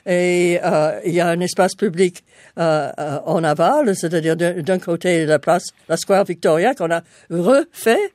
[0.06, 2.24] Et euh, il y a un espace public
[2.58, 7.02] euh, euh, en aval, c'est-à-dire d'un d'un côté la place, la Square Victoria, qu'on a
[7.30, 8.12] refait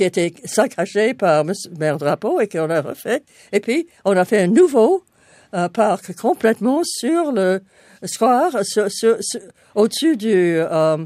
[0.00, 1.52] qui était saccagé par M.
[1.78, 3.22] Maire Drapeau et qu'on a refait.
[3.52, 5.04] Et puis, on a fait un nouveau
[5.52, 7.60] euh, parc complètement sur le
[8.04, 9.40] square, sur, sur- sur-
[9.74, 10.96] au-dessus du euh,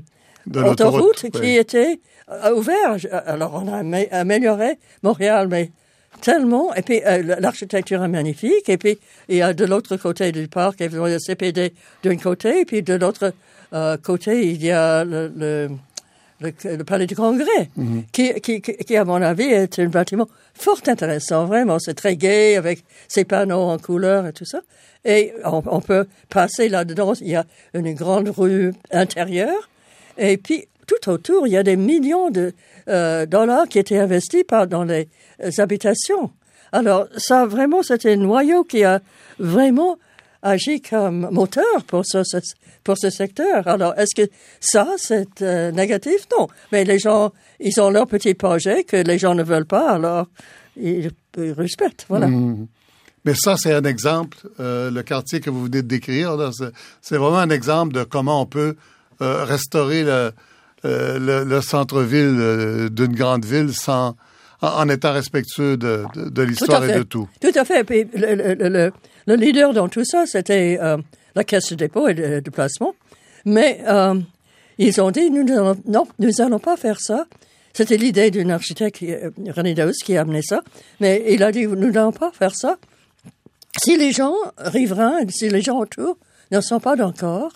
[0.46, 1.98] De l'autoroute, autoroute qui était
[2.30, 2.96] euh, ouvert.
[3.26, 5.72] Alors, on a amé- amélioré Montréal, mais
[6.20, 6.72] tellement.
[6.74, 8.68] Et puis, euh, l'architecture est magnifique.
[8.68, 11.20] Et puis, il y a de l'autre côté du parc, évidemment, il y a le
[11.20, 13.32] CPD d'un côté, et puis de l'autre
[13.72, 15.70] euh, côté, il y a le, le,
[16.40, 17.70] le- le Palais du Congrès,
[18.12, 21.78] qui, qui, qui, qui, à mon avis, est un bâtiment fort intéressant, vraiment.
[21.78, 24.60] C'est très gai, avec ses panneaux en couleur et tout ça.
[25.04, 27.12] Et on, on peut passer là-dedans.
[27.20, 27.44] Il y a
[27.74, 29.68] une grande rue intérieure.
[30.18, 32.52] Et puis, tout autour, il y a des millions de
[32.88, 35.08] euh, dollars qui étaient investis par, dans les
[35.42, 36.30] euh, habitations.
[36.72, 39.00] Alors, ça, vraiment, c'était un noyau qui a
[39.38, 39.96] vraiment
[40.44, 42.18] agi comme moteur pour ce,
[42.84, 43.66] pour ce secteur.
[43.66, 44.30] Alors, est-ce que
[44.60, 46.28] ça, c'est euh, négatif?
[46.38, 46.46] Non.
[46.70, 50.26] Mais les gens, ils ont leur petit projet que les gens ne veulent pas, alors
[50.76, 52.04] ils, ils respectent.
[52.08, 52.28] Voilà.
[53.24, 56.36] Mais ça, c'est un exemple, euh, le quartier que vous venez de décrire,
[57.00, 58.76] c'est, vraiment un exemple de comment on peut
[59.22, 60.30] euh, restaurer le,
[60.84, 64.14] le, le centre-ville d'une grande ville sans,
[64.60, 67.26] en, en étant respectueux de, de, de l'histoire et de tout.
[67.40, 67.82] Tout à fait.
[67.84, 68.92] Puis le, le, le,
[69.26, 70.98] le leader dans tout ça, c'était euh,
[71.34, 72.94] la caisse de dépôt et de, placement.
[73.44, 74.14] Mais euh,
[74.78, 77.26] ils ont dit, nous n'allons non, nous pas faire ça.
[77.72, 80.62] C'était l'idée d'un architecte, euh, René Daus, qui a amené ça.
[81.00, 82.76] Mais il a dit, nous n'allons pas faire ça.
[83.82, 86.16] Si les gens riverains, si les gens autour
[86.52, 87.52] ne sont pas d'accord,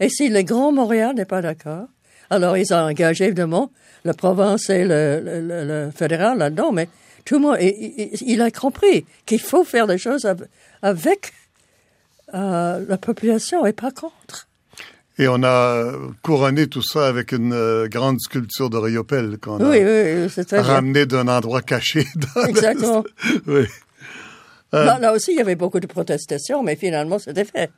[0.00, 1.86] et si le Grand Montréal n'est pas d'accord,
[2.30, 3.70] alors ils ont engagé évidemment
[4.04, 5.20] la province et le-
[5.64, 6.88] le fédéral là-dedans, mais
[7.28, 10.46] tout le monde, il, il- a compris qu'il faut faire des choses av-
[10.82, 11.32] avec
[12.34, 14.48] euh, la population et pas contre.
[15.18, 19.68] Et on a couronné tout ça avec une euh, grande sculpture de Riopelle qu'on a
[19.68, 22.06] Oui, oui, oui, ramenée d'un endroit caché.
[22.14, 23.04] Dans le- Exactement.
[23.46, 23.64] oui.
[24.74, 24.84] Euh.
[24.84, 27.70] Là, là aussi, il y avait beaucoup de protestations, mais finalement, c'était fait.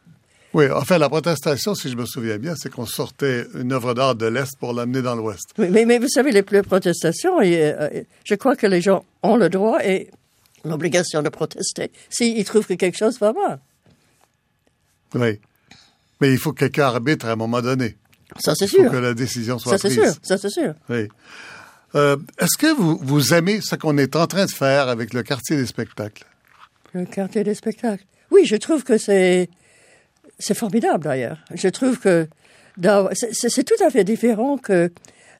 [0.54, 4.14] Oui, enfin, la protestation, si je me souviens bien, c'est qu'on sortait une œuvre d'art
[4.16, 5.50] de l'Est pour l'amener dans l'Ouest.
[5.58, 9.04] Oui, mais, mais vous savez, les plus protestations, et, euh, je crois que les gens
[9.22, 10.10] ont le droit et
[10.64, 13.60] l'obligation de protester s'ils trouvent que quelque chose va mal.
[15.14, 15.40] Oui.
[16.20, 17.96] Mais il faut que quelqu'un arbitre à un moment donné.
[18.38, 18.90] Ça, c'est Il faut sûr.
[18.90, 20.12] que la décision soit Ça, c'est prise.
[20.12, 20.20] sûr.
[20.22, 20.74] Ça, c'est sûr.
[20.88, 21.08] Oui.
[21.96, 25.22] Euh, Est-ce que vous, vous aimez ce qu'on est en train de faire avec le
[25.22, 26.24] quartier des spectacles?
[26.92, 28.04] Le quartier des spectacles.
[28.30, 29.48] Oui, je trouve que c'est
[30.40, 31.38] c'est formidable d'ailleurs.
[31.54, 32.26] Je trouve que
[33.12, 34.90] c'est- tout à fait différent que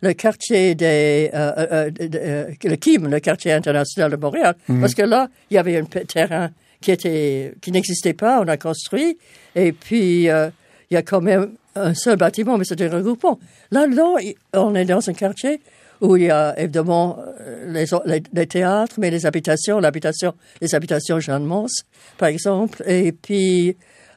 [0.03, 4.95] le quartier des euh, euh, euh, euh, le KIM, le quartier international de Montréal, parce
[4.95, 9.19] que là il y avait un terrain qui était qui n'existait pas, on a construit
[9.55, 10.49] et puis euh,
[10.91, 13.39] il y a quand même un seul bâtiment, mais c'était regroupant.
[13.71, 15.61] Là-dedans, il- on est dans un quartier
[16.01, 20.33] où il y a évidemment euh, les, les, les théâtres, mais les habitations, l'habitation,
[20.63, 21.85] les habitations Jeanne Mons,
[22.19, 23.77] par exemple, et puis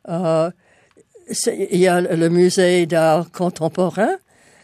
[0.10, 0.50] euh,
[1.48, 4.16] il y a le musée d'art contemporain,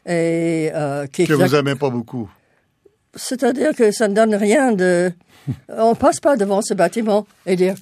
[0.05, 2.29] et euh, qui Que vous aimez pas beaucoup.
[3.15, 5.11] c'est-à-dire que ça ne donne rien de.
[5.69, 7.75] On passe pas devant ce bâtiment et dire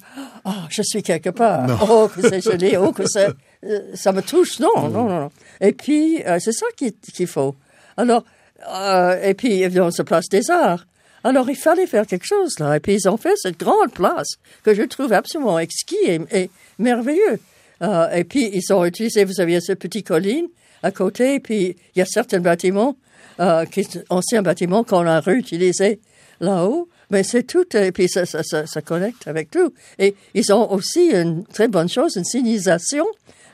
[0.44, 1.66] Ah, je suis quelque part.
[1.90, 2.76] Oh, que c'est joli.
[2.76, 3.28] Oh, que c'est-
[3.64, 4.58] euh, ça me touche.
[4.60, 5.08] Non, non, non.
[5.08, 5.30] non.
[5.60, 7.56] Et puis, euh, c'est ça qu'il faut.
[7.96, 8.24] Alors,
[8.72, 10.86] euh, et puis, évidemment, ce place des arts.
[11.24, 12.76] Alors, il fallait faire quelque chose là.
[12.76, 14.28] Et puis, ils ont fait cette grande place
[14.62, 17.40] que je trouve absolument exquis et, et merveilleux.
[17.82, 20.46] Euh, et puis, ils ont utilisé, vous savez, cette petite colline
[20.82, 21.34] à côté.
[21.34, 22.96] Et puis, il y a certains bâtiments
[23.40, 26.00] euh, qui anciens bâtiments qu'on a réutilisés
[26.40, 26.88] là-haut.
[27.10, 29.72] Mais c'est tout, et puis ça, ça, ça, connecte avec tout.
[29.98, 33.06] Et ils ont aussi une très bonne chose, une signalisation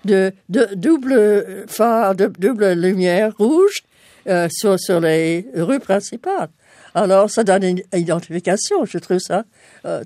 [0.04, 3.84] de, de double phare, de double lumière rouge
[4.26, 6.48] euh, sur, sur les rues principales.
[6.96, 8.84] Alors, ça donne une identification.
[8.87, 9.44] Je trouve ça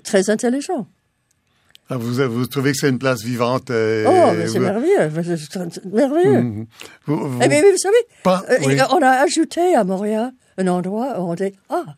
[0.03, 0.87] très intelligent.
[1.91, 3.71] Ah, Vous, vous trouvez que c'est une place vivante?
[3.71, 5.09] euh, Oh, mais c'est vous- merveilleux.
[5.73, 6.41] c'est merveilleux.
[6.41, 6.67] Mhm.
[7.07, 8.77] Vous- vous- Eh bien, mais vous savez, Pas- euh, oui.
[8.91, 11.95] on a ajouté à Montréal un endroit où on dit Ah,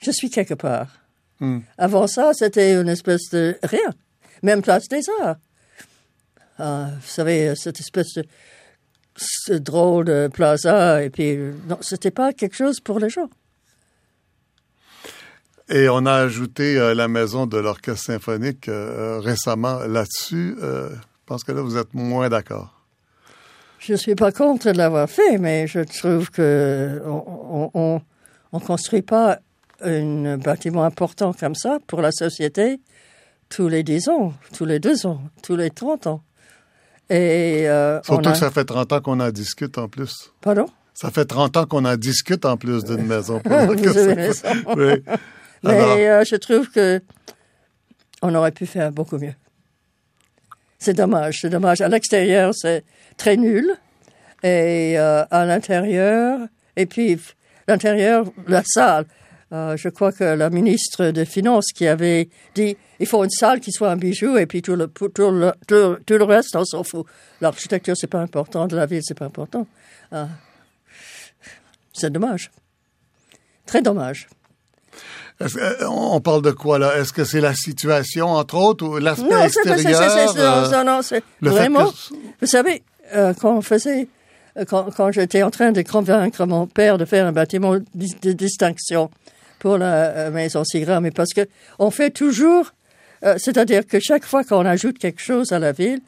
[0.00, 0.88] je suis quelque part.
[1.40, 1.58] Hmm.
[1.76, 3.90] Avant ça, c'était une espèce de rien.
[4.42, 5.36] Même place des arts.
[6.58, 8.24] Ah, vous savez, cette espèce de
[9.16, 11.36] ce drôle de plaza, et puis,
[11.68, 13.28] non, c'était pas quelque chose pour les gens.
[15.72, 20.54] Et on a ajouté euh, la maison de l'orchestre symphonique euh, récemment là-dessus.
[20.62, 22.78] Euh, je pense que là, vous êtes moins d'accord.
[23.78, 28.02] Je suis pas contre de l'avoir fait, mais je trouve que on, on, on,
[28.52, 29.38] on construit pas
[29.82, 32.78] un bâtiment important comme ça pour la société
[33.48, 36.22] tous les 10 ans, tous les 2 ans, tous les 30 ans.
[37.10, 38.32] Et euh, Surtout a...
[38.32, 40.32] que ça fait 30 ans qu'on en discute en plus.
[40.42, 40.66] Pardon?
[40.94, 43.40] Ça fait 30 ans qu'on en discute en plus d'une maison.
[43.40, 44.48] Pour Vous avez raison.
[44.76, 45.02] Oui.
[45.62, 47.00] Mais Alors, euh, je trouve que
[48.22, 49.34] on aurait pu faire beaucoup mieux.
[50.78, 51.80] C'est dommage, c'est dommage.
[51.80, 52.84] À l'extérieur, c'est
[53.16, 53.72] très nul.
[54.42, 56.40] Et euh, à l'intérieur,
[56.76, 57.16] et puis
[57.68, 59.06] l'intérieur, la salle.
[59.52, 63.60] euh, je crois que la ministre des Finances qui avait dit il faut une salle
[63.60, 66.64] qui soit un bijou et puis tout le, tout le, tout, tout le reste, on
[66.64, 67.06] s'en fout.
[67.40, 69.66] L'architecture, c'est pas important, de la ville, c'est pas important.
[70.10, 70.28] Ah.
[71.92, 72.50] c'est dommage.
[73.66, 74.28] Très dommage.
[75.40, 76.96] Euh, on parle de quoi là?
[76.98, 80.10] Est-ce que c'est la situation, entre autres, ou l'aspect Non, c'est c'est- extérieur?
[80.10, 81.90] c'est- c'est- euh, non, non, c'est le fait vraiment.
[81.90, 82.82] que- Vous savez,
[83.14, 84.08] euh, quand on faisait,
[84.56, 88.32] euh, quand, quand j'étais en train de convaincre mon père de faire un bâtiment de
[88.32, 89.10] distinction
[89.58, 91.42] pour la maison Sigra, mais parce que
[91.78, 92.72] on fait toujours,
[93.24, 96.00] euh, c'est-à-dire que chaque fois qu'on ajoute quelque chose à la ville,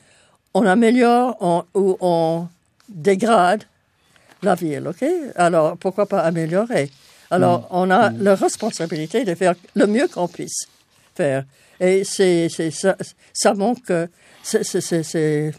[0.54, 2.46] on améliore on- ou on
[2.88, 3.64] dégrade
[4.42, 5.04] la ville, ok?
[5.36, 6.90] Alors pourquoi pas améliorer?
[7.30, 10.66] Alors on a la responsabilité de faire le mieux qu'on puisse
[11.14, 11.44] faire.
[11.80, 12.96] Et c'est c'est ça,
[13.32, 13.92] ça manque.
[14.42, 15.52] c'est- c'est- c'est- C'est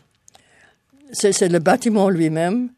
[1.11, 2.69] c'est- c'est le bâtiment lui-même,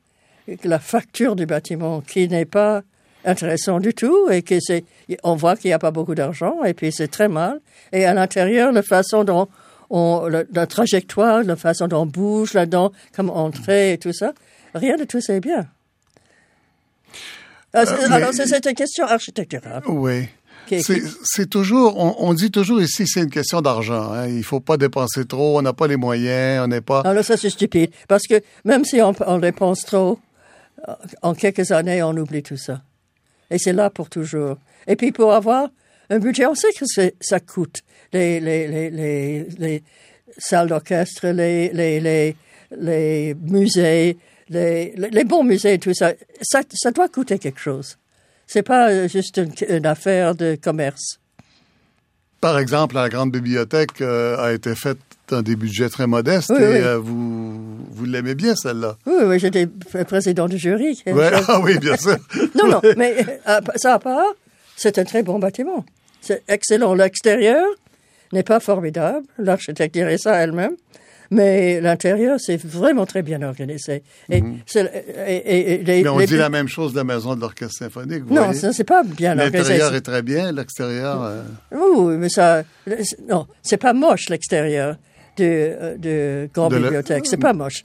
[0.64, 2.82] la facture du bâtiment qui n'est pas
[3.26, 4.84] intéressant du tout et que c'est
[5.24, 7.60] on voit qu'il n'y a pas beaucoup d'argent et puis c'est très mal.
[7.92, 9.48] Et à l'intérieur, la façon dont
[9.90, 14.34] on, la, la trajectoire, la façon dont on bouge là-dedans, comme entrée et tout ça,
[14.76, 15.66] rien de tout ça est bien.
[17.76, 19.84] Euh, mais- alors, c'est une question architecturale.
[19.88, 20.28] Oui.
[21.24, 24.12] C'est toujours, on, on dit toujours ici, c'est une question d'argent.
[24.12, 24.28] Hein.
[24.28, 27.02] Il faut pas dépenser trop, on n'a pas les moyens, on n'est pas.
[27.02, 27.92] Alors ça, c'est stupide.
[28.10, 30.20] Parce que même si on, on dépense trop,
[30.88, 32.82] euh, en quelques années, on oublie tout ça.
[33.50, 34.58] Et c'est là pour toujours.
[34.88, 35.70] Et puis pour avoir
[36.10, 36.86] un budget, on sait que
[37.22, 37.78] ça coûte.
[38.12, 39.84] Les, les, les, les, les
[40.38, 42.36] salles d'orchestre, les, les, les,
[42.78, 44.18] les musées,
[44.50, 47.98] les, bons musées, tout ça, ça, ça doit coûter quelque chose.
[48.46, 51.20] C'est pas euh, juste une, une affaire de commerce.
[52.40, 56.62] Par exemple, la grande bibliothèque euh, a été faite dans des budgets très modestes Oui,
[56.64, 56.76] et oui.
[56.78, 58.98] euh, vous, vous l'aimez bien celle-là.
[59.06, 59.68] Oui, oui, j'étais
[60.08, 61.02] président du jury.
[61.08, 62.18] Ouais, ah oui, bien sûr.
[62.56, 63.16] Non, non, mais
[63.50, 64.34] euh, ça à part,
[64.78, 65.84] c'est un très bon bâtiment.
[66.22, 66.94] C'est excellent.
[66.94, 67.66] L'extérieur
[68.32, 69.26] n'est pas formidable.
[69.38, 70.76] L'architecte dirait ça elle-même.
[71.32, 74.04] Mais l'intérieur, c'est vraiment très bien organisé.
[74.30, 74.60] Et, Mhm.
[74.66, 74.92] c'est-
[75.28, 77.78] et- et- les- Mais on les- dit la même chose de la maison de l'orchestre
[77.78, 78.24] symphonique.
[78.26, 78.60] vous Non, voyez.
[78.60, 79.58] ça, c'est pas bien organisé.
[79.58, 81.24] L'intérieur est très bien, l'extérieur.
[81.24, 82.64] euh, Oui, mais ça,
[83.28, 84.96] non, c'est pas moche l'extérieur
[85.38, 87.26] de, de la- bibliothèque.
[87.28, 87.84] C'est pas moche.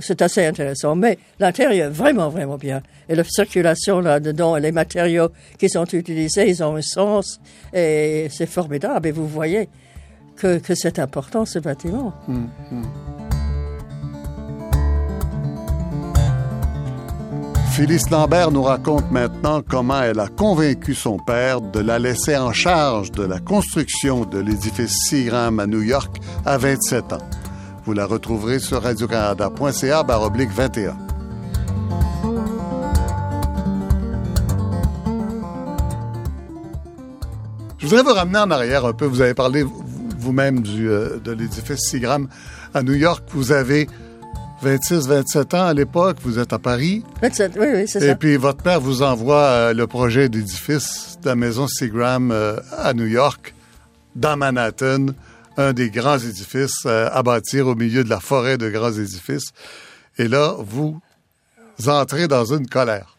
[0.00, 0.96] C'est assez intéressant.
[0.96, 2.82] Mais l'intérieur, vraiment, vraiment bien.
[3.08, 7.38] Et la circulation là-dedans, et les matériaux qui sont utilisés, ils ont un sens.
[7.74, 9.08] Et c'est formidable.
[9.08, 9.68] Et vous voyez
[10.36, 12.12] que, que c'est important, ce bâtiment.
[17.76, 22.50] Phyllis Lambert nous raconte maintenant comment elle a convaincu son père de la laisser en
[22.50, 27.18] charge de la construction de l'édifice Seagram à New York à 27 ans.
[27.84, 30.96] Vous la retrouverez sur radiocanada.ca baroblique 21.
[37.76, 39.04] Je voudrais vous ramener en arrière un peu.
[39.04, 39.64] Vous avez parlé
[40.26, 42.28] vous-même du, euh, de l'édifice Seagram
[42.74, 43.22] à New York.
[43.32, 43.86] Vous avez
[44.64, 46.16] 26-27 ans à l'époque.
[46.22, 47.04] Vous êtes à Paris.
[47.22, 48.14] 27, oui, oui, c'est Et ça.
[48.16, 52.92] puis votre père vous envoie euh, le projet d'édifice de la maison Seagram euh, à
[52.92, 53.54] New York,
[54.16, 55.06] dans Manhattan,
[55.56, 59.50] un des grands édifices euh, à bâtir au milieu de la forêt de grands édifices.
[60.18, 60.98] Et là, vous
[61.86, 63.16] entrez dans une colère.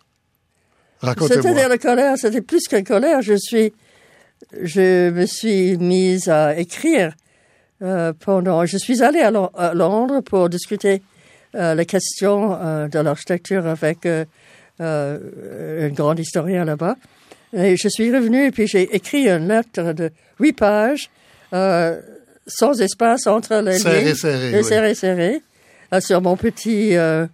[1.00, 1.68] C'était Racontez-moi.
[1.70, 3.22] la colère, c'était plus qu'une colère.
[3.22, 3.72] Je suis,
[4.62, 7.14] je me suis mise à écrire
[7.82, 8.66] euh, pendant.
[8.66, 11.02] Je suis allée à, Lo- à Londres pour discuter
[11.56, 14.26] euh, les questions euh, de l'architecture avec euh,
[14.82, 16.96] euh, un grand historien là-bas.
[17.54, 21.10] Et je suis revenue et puis j'ai écrit une lettre de huit pages,
[21.54, 22.00] euh,
[22.46, 24.64] sans espace entre les Serré, lignes, serré, et oui.
[24.64, 25.42] serré, serré,
[26.00, 27.26] sur mon petit euh,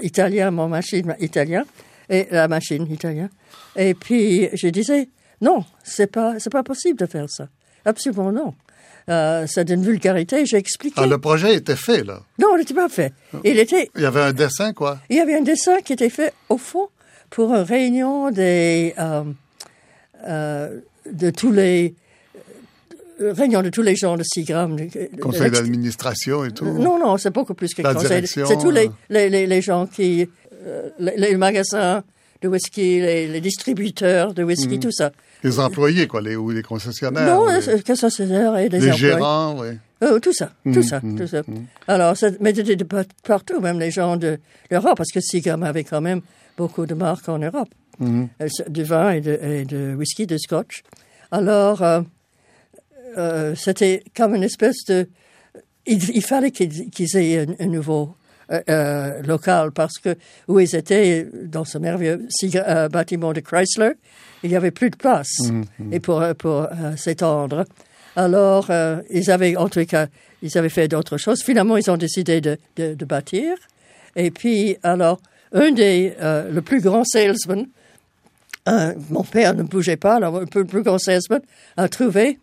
[0.00, 1.64] italien, mon machine italien
[2.08, 3.28] et la machine italienne.
[3.76, 5.08] Et puis je disais
[5.40, 7.48] non, c'est pas c'est pas possible de faire ça.
[7.84, 8.54] Absolument non.
[9.08, 10.44] Euh, c'est d'une vulgarité.
[10.44, 11.00] J'ai expliqué.
[11.02, 12.20] Ah, le projet était fait, là.
[12.38, 13.12] Non, il n'était pas fait.
[13.42, 14.98] Il était Il y avait un dessin, quoi.
[15.08, 16.88] il y avait un dessin qui était fait au fond
[17.30, 19.24] pour une réunion des euh,
[20.26, 21.94] euh, de tous les
[23.22, 24.76] euh, réunion de tous les gens de Sigram.
[25.22, 26.66] Conseil d'administration et tout.
[26.66, 28.26] Non, non, c'est beaucoup plus que conseil.
[28.26, 30.28] C'est tous les, les, les, les gens qui,
[30.98, 32.02] les, les magasins
[32.42, 34.80] de whisky, les, les distributeurs de whisky, Mhm.
[34.80, 35.10] tout ça.
[35.42, 37.26] Les employés, quoi, les, ou les concessionnaires.
[37.36, 38.96] non, les, concessionnaires et les employés.
[38.98, 39.68] gérants, oui.
[40.02, 41.42] Euh, tout ça, tout Mhm, ça, mhm, tout ça.
[41.88, 44.38] Alors, ça, mais de, de- de par- partout, même les gens de
[44.70, 46.20] l'Europe, parce que Seagram avait quand même
[46.56, 48.28] beaucoup de marques en Europe, Mhm.
[48.40, 50.82] Euh, de vin et de, et de whisky, de scotch.
[51.32, 52.00] Alors, euh,
[53.16, 55.08] euh, c'était comme une espèce de...
[55.86, 58.14] Il, il fallait qu'ils aient un, un nouveau
[58.50, 63.92] euh, euh, local parce que où ils étaient, dans ce merveilleux euh, bâtiment de Chrysler,
[64.42, 65.38] il n'y avait plus de place
[65.92, 67.64] et pour, euh, pour euh, s'étendre.
[68.16, 70.06] Alors, euh, ils avaient, en tout cas,
[70.42, 71.42] ils avaient fait d'autres choses.
[71.42, 73.54] Finalement, ils ont décidé de, de, de bâtir.
[74.16, 75.20] Et puis, alors,
[75.52, 77.66] un des, euh, le plus grand salesman,
[78.68, 81.40] euh, mon père ne bougeait pas, alors le plus, plus grand salesman
[81.76, 82.38] a trouvé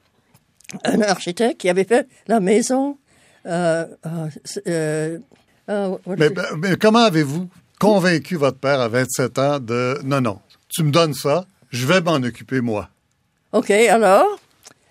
[0.84, 2.98] un architecte qui avait fait la maison.
[3.46, 3.86] Euh,
[4.68, 5.20] euh,
[5.70, 7.50] euh, what is Mais, comment avez-vous
[7.80, 12.02] convaincu votre père à 27 ans de non, non, tu me donnes ça, je vais
[12.02, 12.90] m'en occuper moi?
[13.52, 14.26] OK, alors,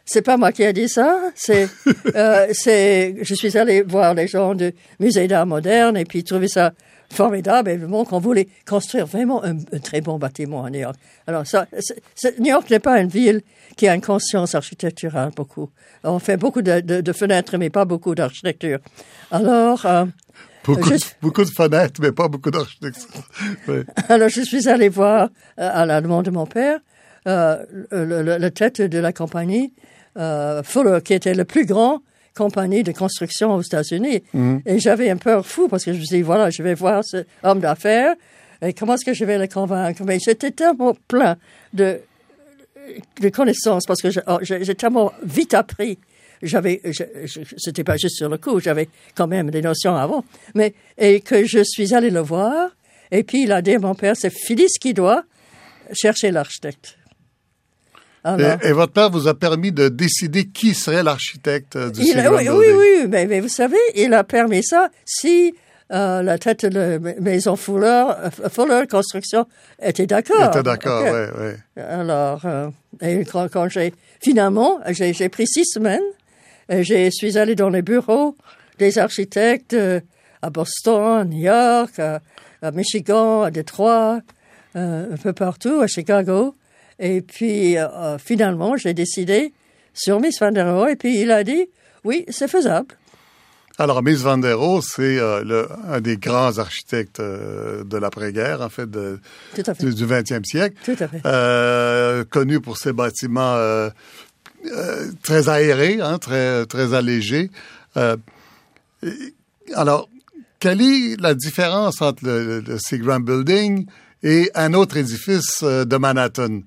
[0.06, 1.18] c'est pas moi qui ai dit ça.
[1.34, 1.68] C'est,
[2.14, 6.48] euh, c'est, je suis allé voir les gens du musée d'art moderne et puis trouver
[6.48, 6.72] ça
[7.12, 7.70] formidable.
[7.70, 10.96] Évidemment qu'on voulait construire vraiment un, un très bon bâtiment à New York.
[11.26, 13.42] Alors ça, c'est- c'est- New York n'est pas une ville
[13.76, 15.70] qui a une conscience architecturale beaucoup.
[16.02, 18.78] On fait beaucoup de, de- de fenêtres, mais pas beaucoup d'architecture.
[19.30, 20.06] Alors, euh,
[20.64, 23.08] Beaucoup, Je- de, beaucoup de fenêtres, mais pas beaucoup d'architecture.
[23.68, 23.82] Oui.
[24.08, 26.78] Alors, je suis allée voir, euh, à la demande de mon père,
[27.26, 29.72] euh, le, tête de la compagnie
[30.18, 32.00] euh, Fuller, qui était le plus grand
[32.36, 34.22] compagnie de construction aux États-Unis.
[34.66, 37.02] Et j'avais un peur fou parce que je me suis dit, voilà, je vais voir
[37.04, 38.14] ce homme d'affaires
[38.60, 40.02] et comment est-ce que je vais le convaincre?
[40.04, 41.36] Mais j'étais tellement plein
[41.72, 42.00] de,
[43.20, 45.98] de connaissances parce que oh, j'ai tellement vite appris.
[46.44, 50.24] J'avais, je- je- c'était pas juste sur le coup, j'avais quand même des notions avant.
[50.54, 52.70] Mais, et que je suis allée le voir,
[53.10, 55.24] et puis il a dit à mon père, c'est Phyllis qui doit
[55.92, 56.96] chercher l'architecte.
[58.26, 62.00] Alors, Et, et votre père vous a permis de décider qui serait l'architecte euh, du
[62.00, 65.54] il oui, oui, oui, mais, mais vous savez, il a permis ça si
[65.92, 69.46] euh, la tête de la maison Fuller, euh, Fuller Construction
[69.82, 70.46] était d'accord.
[70.48, 71.82] Était d'accord, oui, oui.
[71.82, 72.70] Alors, euh,
[73.02, 73.92] et quand, quand j'ai
[74.22, 76.00] finalement, j'ai j'ai pris six semaines.
[76.68, 78.36] Et je suis allé dans les bureaux
[78.78, 80.00] des architectes euh,
[80.42, 82.20] à Boston, à New York, à,
[82.62, 84.20] à Michigan, à Détroit,
[84.76, 86.54] euh, un peu partout, à Chicago.
[86.98, 89.52] Et puis, euh, finalement, j'ai décidé
[89.92, 90.90] sur Miss Van der Rohe.
[90.90, 91.66] Et puis, il a dit,
[92.04, 92.88] oui, c'est faisable.
[93.76, 98.68] Alors, Mies van der Rohe, c'est euh, un des grands architectes euh, de l'après-guerre, en
[98.68, 99.18] fait, de,
[99.80, 100.76] du, du 20e siècle.
[100.84, 102.28] Tout à fait.
[102.30, 103.56] Connu pour ses bâtiments
[104.64, 107.50] euh, euh, très aérés, hein, très, très allégés.
[109.74, 110.08] alors,
[110.58, 113.86] quelle est la différence entre le, le Seagram Building
[114.22, 116.60] et un autre édifice de Manhattan?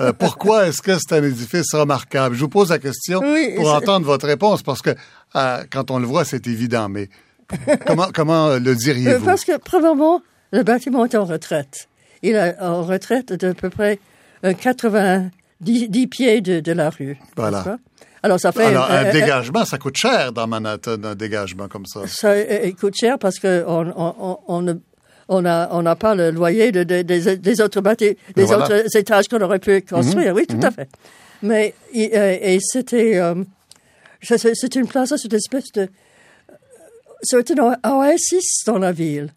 [0.00, 2.34] Euh, pourquoi est-ce que c'est un édifice remarquable?
[2.34, 3.22] Je vous pose la question
[3.56, 4.90] pour entendre votre réponse, parce que
[5.36, 7.08] euh, quand on le voit, c'est évident, mais
[7.86, 9.22] comment, comment le diriez-vous?
[9.22, 10.22] Euh, parce que, premièrement,
[10.52, 11.88] le bâtiment est en retraite.
[12.22, 13.98] Il est en retraite de peu près
[15.64, 17.16] 90 pieds de, la rue.
[17.36, 17.78] Voilà.
[18.22, 18.66] Alors, ça fait...
[18.66, 22.06] Alors, un dégagement, ça coûte cher dans Manhattan, un dégagement comme ça.
[22.06, 22.34] Ça
[22.78, 24.74] coûte cher parce que on, on, on ne
[25.28, 29.40] on n'a on a pas le loyer de, des, autres bâtiments, des autres étages qu'on
[29.40, 30.32] aurait pu construire.
[30.32, 30.36] Mhm.
[30.36, 30.74] Oui, tout à mhm.
[30.74, 30.88] fait.
[31.42, 33.34] Mais euh, et, c'était euh,
[34.22, 35.88] c'est une place, c'est une espèce de
[37.22, 39.32] c'est une oasis dans la ville.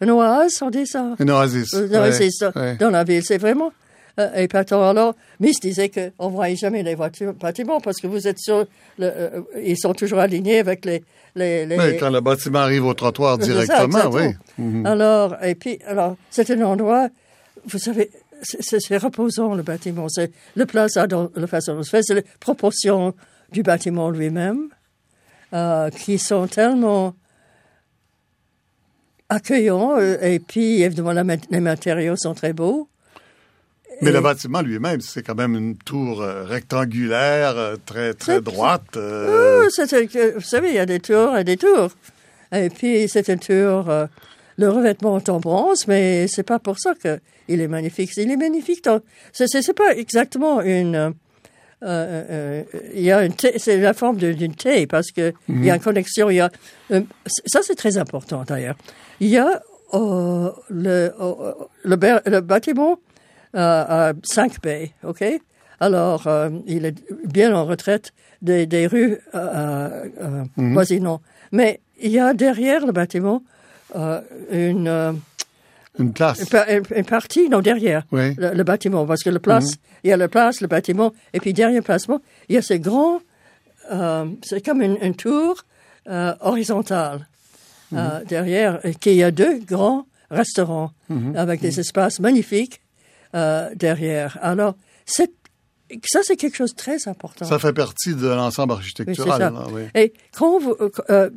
[0.00, 1.14] Une oasis, on dit ça?
[1.18, 1.72] Une oasis.
[1.74, 2.38] Une oasis
[2.78, 3.22] dans la ville.
[3.22, 3.72] C'est vraiment
[4.20, 4.88] euh, épatant.
[4.88, 8.66] Alors, Miss disait qu'on ne voyait jamais les voitures, bâtiments parce que vous êtes sur
[8.98, 11.02] le, euh, ils sont toujours alignés avec les,
[11.34, 11.78] les, les...
[11.78, 14.34] Oui, quand le bâtiment arrive au trottoir directement, oui.
[14.58, 14.86] Mhm.
[14.86, 17.08] Alors, et puis, alors, c'est un endroit,
[17.66, 18.10] vous savez,
[18.42, 20.08] c'est reposant le bâtiment.
[20.08, 23.14] C'est le plaza dans la façon dont c'est les proportions
[23.52, 24.68] du bâtiment lui-même
[25.52, 27.14] euh, qui sont tellement
[29.28, 31.12] accueillants et puis évidemment
[31.50, 32.88] les matériaux sont très beaux.
[34.02, 38.96] Mais le bâtiment lui-même, c'est quand même une tour euh, rectangulaire, euh, très très droite.
[38.96, 39.62] Euh...
[39.62, 39.82] Oh,
[40.34, 41.90] vous savez, il y a des tours et des tours.
[42.52, 43.90] Et puis c'est une tour.
[43.90, 44.06] Euh,
[44.56, 48.10] le revêtement est en bronze, mais c'est pas pour ça que il est magnifique.
[48.16, 48.86] Il est magnifique.
[49.32, 51.14] C'est pas exactement une.
[51.82, 55.80] il y a une c'est la forme d'une T parce que il y a une
[55.80, 56.30] connexion.
[56.30, 56.50] Il y a
[57.46, 58.76] ça c'est très important d'ailleurs.
[59.20, 62.98] Il y a le, le, le bâtiment
[63.54, 64.68] à 5 b
[65.04, 65.24] OK?
[65.80, 66.94] Alors, euh, il est
[67.26, 70.74] bien en retraite des, des rues euh, euh, mhm.
[70.74, 71.22] voisinantes.
[71.52, 73.42] Mais il y a derrière le bâtiment
[74.52, 75.18] une...
[75.98, 76.44] une place.
[76.94, 79.04] Une, partie, non, derrière le, bâtiment.
[79.06, 79.76] Parce que le place, mhm.
[80.04, 82.62] il y a la place, le bâtiment, et puis derrière le placement, il y a
[82.62, 83.20] ces grands...
[84.42, 85.64] c'est comme une, tour
[86.06, 87.26] horizontale
[87.90, 88.24] mhm.
[88.28, 90.92] derrière, qui y a deux grands restaurants
[91.34, 92.80] avec des espaces magnifiques
[93.34, 94.38] euh, derrière.
[94.42, 94.74] Alors,
[95.06, 95.24] ça,
[96.22, 97.44] c'est quelque chose de très important.
[97.44, 99.52] Ça fait partie de l'ensemble architectural.
[99.72, 101.30] Oui, Et quand vous, euh, euh,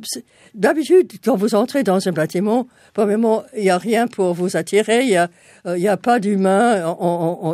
[0.54, 5.02] d'habitude, quand vous entrez dans un bâtiment, premièrement, il n'y a rien pour vous attirer,
[5.02, 5.30] il n'y a,
[5.66, 6.96] il y a pas d'humain,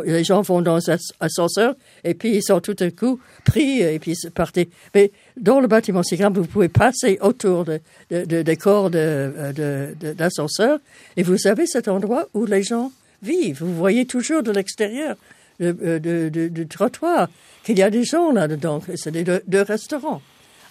[0.05, 3.99] les gens vont dans un ascenseur et puis ils sont tout à coup pris et
[3.99, 4.59] puis partent.
[4.95, 7.79] Mais dans le bâtiment si grand, vous pouvez passer autour de,
[8.09, 10.79] de, des corps d'ascenseur
[11.15, 12.91] et vous avez cet endroit où les gens
[13.21, 13.63] vivent.
[13.63, 15.15] Vous voyez toujours de l'extérieur
[15.61, 17.29] euh, du trottoir
[17.63, 20.21] qu'il y a des gens là-dedans, c'est des deux, restaurants.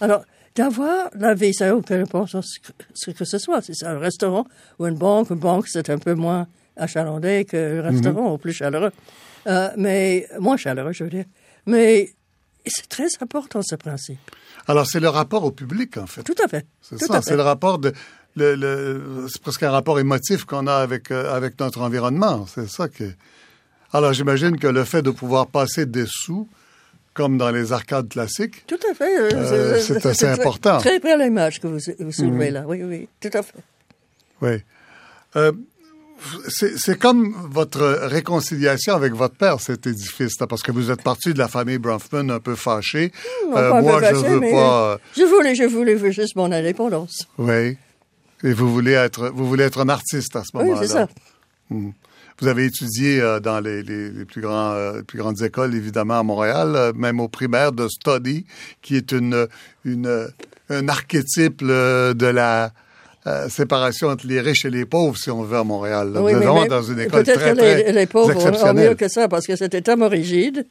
[0.00, 0.24] Alors,
[0.56, 2.34] d'avoir la vie, ça n'a aucune importance
[2.94, 3.62] ce que ce soit.
[3.62, 4.46] Si c'est un restaurant
[4.78, 8.52] ou une banque, une banque, c'est un peu moins achalandé que le restaurant, ou plus
[8.52, 8.90] chaleureux.
[9.46, 11.26] Euh, mais moins chaleureux, je veux dire.
[11.66, 12.10] Mais
[12.66, 14.18] c'est très important, ce principe.
[14.66, 16.22] Alors, c'est le rapport au public, en fait.
[16.22, 16.66] Tout à fait.
[16.80, 17.92] C'est ça, c'est le rapport de
[18.36, 22.46] le, le c'est presque un rapport émotif qu'on a avec, euh, avec notre environnement.
[22.46, 23.04] C'est ça que.
[23.92, 26.48] Alors, j'imagine que le fait de pouvoir passer des sous,
[27.12, 28.64] comme dans les arcades classiques.
[28.66, 29.18] Tout à fait.
[29.18, 30.78] Euh, euh c'est assez important.
[30.78, 32.54] Très, très belle image que vous, vous soulevez mhm.
[32.54, 32.64] là.
[32.66, 33.58] Oui, oui, tout à fait.
[34.42, 34.62] Oui.
[35.36, 35.52] Euh,
[36.48, 41.32] c'est comme votre réconciliation avec votre père, cet édifice, là, parce que vous êtes parti
[41.32, 43.10] de la famille Bronfman un peu fâché.
[43.54, 44.98] euh, moi, je veux pas.
[45.16, 47.26] Je voulais, je voulais juste mon indépendance.
[47.38, 47.76] Oui.
[48.42, 50.80] Et vous voulez être, vous voulez être un artiste à ce moment-là.
[50.80, 51.08] Oui, c'est ça.
[51.68, 51.90] Hmm.
[52.40, 56.18] Vous avez étudié euh, dans les, les, les plus, grands, euh, plus grandes écoles, évidemment,
[56.18, 58.46] à Montréal, euh, même au primaire de Study,
[58.80, 59.46] qui est une,
[59.84, 60.28] une,
[60.70, 62.72] un archétype de la
[63.50, 66.12] séparation entre les riches et les pauvres, si on veut, à Montréal.
[66.16, 69.28] Oui, mais, dans une école très, que les, très les pauvres ont mieux que ça,
[69.28, 70.66] parce que c'était tellement rigide.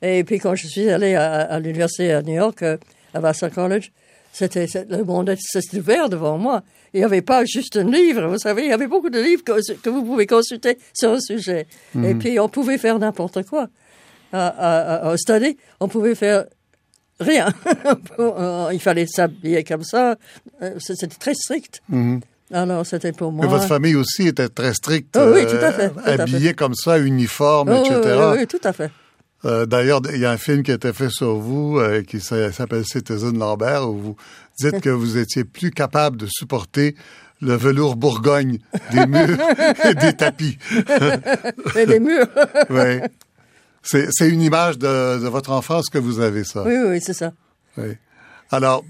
[0.00, 3.92] Et puis, quand je suis allé à, à l'université à New York, à Vassar College,
[4.34, 6.64] c'était, le monde s'est ouvert devant moi.
[6.92, 9.44] Il n'y avait pas juste un livre, vous savez, il y avait beaucoup de livres
[9.44, 11.68] que, vous pouvez consulter sur un sujet.
[11.94, 12.18] Et mhm.
[12.18, 13.68] puis, on pouvait faire n'importe quoi.
[14.32, 16.46] au study, on pouvait faire
[17.20, 17.48] rien.
[18.18, 20.16] Euh, il fallait s'habiller comme ça.
[20.62, 21.82] Euh, c'était très strict.
[21.88, 22.20] Mhm.
[22.52, 23.44] Alors, c'était pour moi.
[23.44, 25.16] Mais votre famille aussi était très stricte.
[25.16, 25.92] Oh, oui, tout à fait.
[26.06, 28.16] habillée comme ça, uniforme, oh, etc.
[28.32, 28.90] Oui, oui, tout à fait.
[29.44, 32.20] Euh, D'ailleurs, il y a un film qui a été fait sur vous euh, qui
[32.20, 34.16] s'a- s'appelle Citizen Lambert où vous
[34.58, 36.94] dites que vous étiez plus capable de supporter
[37.42, 38.58] le velours Bourgogne
[38.92, 39.38] des murs
[39.84, 40.56] et des tapis.
[41.76, 42.26] Et des murs.
[42.70, 43.00] Oui.
[43.82, 46.62] C'est une image de, de votre enfance que vous avez, ça.
[46.64, 47.32] oui, oui, oui, c'est ça.
[47.76, 47.92] Oui.
[48.50, 48.82] Alors,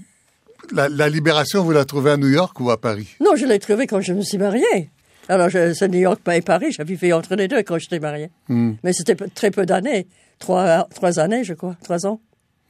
[0.71, 3.09] la, la libération, vous la trouvez à New York ou à Paris?
[3.19, 4.89] Non, je l'ai trouvé quand je me suis mariée.
[5.27, 6.71] Alors, c'est New York et Paris.
[6.71, 8.29] J'ai vécu entre les deux quand j'étais mariée.
[8.49, 10.07] Mais c'était très peu d'années.
[10.39, 11.75] Trois, trois années, je crois.
[11.83, 12.19] Trois ans.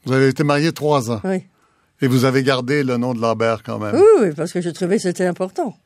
[0.04, 1.42] Vous avez été marié trois ans Oui.
[2.00, 3.94] et vous avez gardé le nom de Lambert quand même.
[3.96, 5.76] Oui, oui, parce que je trouvais que c'était important.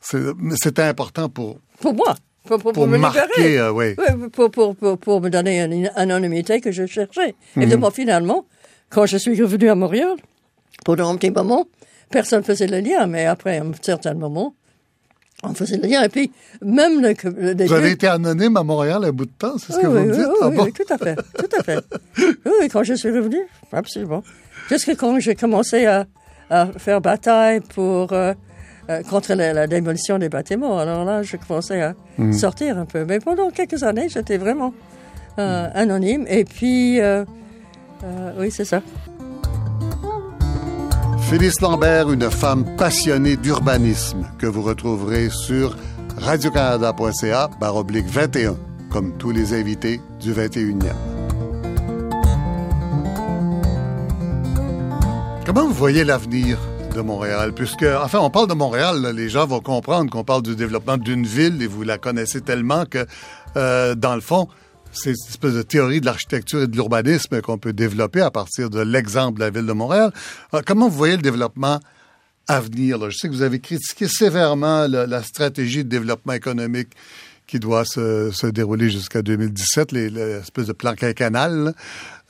[0.00, 2.14] C'est- mais C'était important pour, Pour moi.
[2.44, 3.58] Pour, pour, pour me marquer, libérer.
[3.60, 3.94] euh, oui.
[3.96, 7.36] Oui, pour, pour, pour, pour me donner une anonymité que je cherchais.
[7.54, 7.62] Mhm.
[7.62, 8.46] Évidemment, finalement,
[8.90, 10.16] quand je suis revenu à Montréal,
[10.84, 11.66] pendant un petit moment,
[12.10, 14.56] personne faisait le lien, mais après un certain moment,
[15.42, 16.02] on faisait le lien.
[16.02, 16.30] Et puis,
[16.64, 17.14] même le,
[17.54, 19.96] le Vous avez été anonyme à Montréal un bout de temps, c'est ce que vous
[19.98, 20.26] oui, me dites?
[20.26, 20.64] oui, Ah bon?
[20.64, 21.84] oui, tout à fait, tout à fait.
[22.46, 23.38] Oui, quand je suis revenu,
[23.72, 24.22] absolument.
[24.68, 26.06] Jusque quand j'ai commencé à,
[26.50, 28.32] à faire bataille pour euh,
[28.90, 32.30] euh, contre la, la démolition des bâtiments, alors là, je commençais à Hmm.
[32.34, 33.06] sortir un peu.
[33.06, 34.74] Mais pendant quelques années, j'étais vraiment
[35.38, 36.26] euh, anonyme.
[36.28, 37.24] Et puis, euh,
[38.04, 38.82] euh, oui, c'est ça.
[41.32, 45.74] Phyllis Lambert, une femme passionnée d'urbanisme que vous retrouverez sur
[46.18, 48.54] radiocanada.ca baroblique 21,
[48.90, 50.92] comme tous les invités du 21e.
[55.46, 56.58] Comment vous voyez l'avenir
[56.94, 57.54] de Montréal?
[57.54, 61.24] Puisque, enfin, on parle de Montréal, les gens vont comprendre qu'on parle du développement d'une
[61.24, 63.06] ville et vous la connaissez tellement que,
[63.56, 64.48] euh, dans le fond,
[64.92, 68.70] c'est une espèce de théorie de l'architecture et de l'urbanisme qu'on peut développer à partir
[68.70, 70.12] de l'exemple de la ville de Montréal.
[70.52, 71.80] Alors, comment vous voyez le développement
[72.48, 72.98] à venir?
[72.98, 73.08] là?
[73.10, 76.90] Je sais que vous avez critiqué sévèrement la, la stratégie de développement économique
[77.46, 81.74] qui doit se, se dérouler jusqu'à 2017, les- l'espèce de plan quinquennal.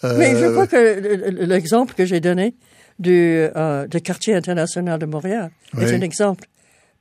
[0.05, 2.55] Euh, Mais je crois que le- le- l'exemple que j'ai donné
[2.99, 3.11] du,
[3.57, 5.85] euh, du quartier international de Montréal Oui.
[5.85, 6.47] est un exemple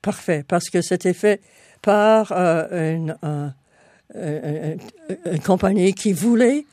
[0.01, 1.41] parfait parce que c'était fait
[1.82, 3.47] par euh, une, euh,
[4.16, 6.66] une, compagnie qui voulait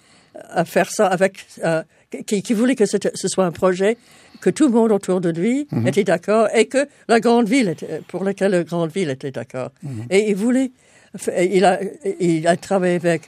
[0.57, 1.83] euh, faire ça avec, euh,
[2.27, 3.97] qui, qui voulait que ce soit un projet
[4.41, 8.01] que tout le monde autour de lui était d'accord et que la grande ville était,
[8.09, 9.71] pour laquelle la grande ville était d'accord.
[10.11, 10.71] Et il voulait,
[11.39, 11.81] il a,
[12.21, 13.23] il a travaillé avec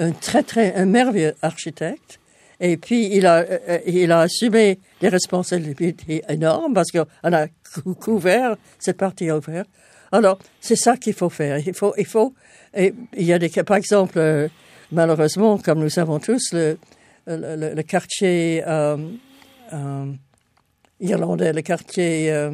[0.00, 2.20] un très très un merveilleux architecte
[2.60, 3.38] et puis il a
[3.68, 9.68] euh, il a assumé des responsabilités énormes parce qu'on a cou- couvert cette partie ouverte.
[10.12, 11.58] Alors c'est ça qu'il faut faire.
[11.66, 12.34] Il faut il faut
[12.74, 14.48] et il y a des cas par exemple euh,
[14.92, 16.78] malheureusement comme nous savons tous le
[17.26, 18.96] le, le- le quartier euh,
[19.72, 20.06] euh,
[21.00, 22.50] irlandais le quartier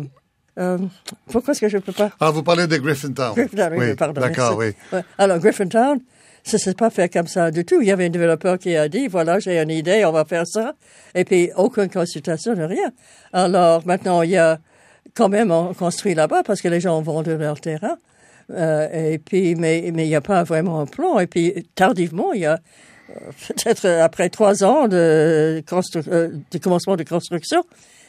[1.26, 2.10] pourquoi est-ce que je peux pas?
[2.20, 3.34] Ah, vous parlez de Griffintown.
[3.34, 4.20] Griffintown, oui, oui, pardon.
[4.20, 4.70] D'accord, oui.
[5.18, 5.98] Alors, Griffintown,
[6.44, 7.80] ça s'est pas fait comme ça du tout.
[7.80, 10.46] Il y avait un développeur qui a dit, voilà, j'ai une idée, on va faire
[10.46, 10.74] ça.
[11.12, 12.92] Et puis, aucune consultation, rien.
[13.32, 14.60] Alors, maintenant, il y a
[15.14, 17.96] quand même, on construit là-bas parce que les gens ont vendu leur terrain.
[18.50, 21.18] Euh, et puis, mais, mais il n'y a pas vraiment un plan.
[21.18, 22.58] Et puis, tardivement, il y a
[23.10, 23.14] euh,
[23.48, 27.62] peut-être après trois ans de, constru- euh, de commencement de construction,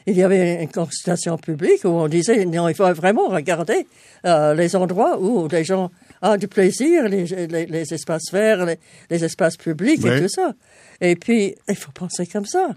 [0.07, 3.87] il y avait une consultation publique où on disait non, il faut vraiment regarder
[4.25, 5.89] euh, les endroits où les gens
[6.21, 8.77] ont du plaisir, les, les, les espaces verts, les,
[9.09, 10.11] les espaces publics Oui.
[10.11, 10.53] et tout ça.
[11.01, 12.69] Et puis, il faut penser comme ça.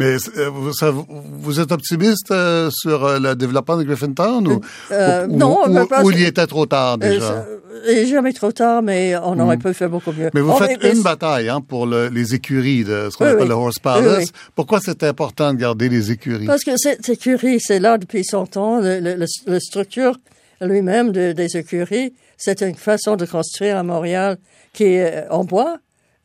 [0.00, 4.60] Mais euh, vous, ça- vous êtes optimiste euh, sur euh, le développement de Griffintown ou,
[4.90, 7.44] Euh, ou- non, ou- mais parce ou il était trop tard déjà?
[7.88, 10.30] Il n'est jamais trop tard, mais on aurait pu faire beaucoup mieux.
[10.34, 13.42] Mais vous faites une bataille hein, pour le- les écuries de ce qu'on Oui, appelle
[13.44, 13.48] oui.
[13.48, 14.24] le Horse Palace.
[14.24, 14.30] oui.
[14.54, 16.46] Pourquoi c'est important de garder les écuries?
[16.46, 18.80] Parce que cette écurie, c'est là depuis 100 ans.
[18.80, 20.16] La structure
[20.60, 24.36] lui-même de- des écuries, c'est une façon de construire à Montréal
[24.74, 25.76] qui est en bois,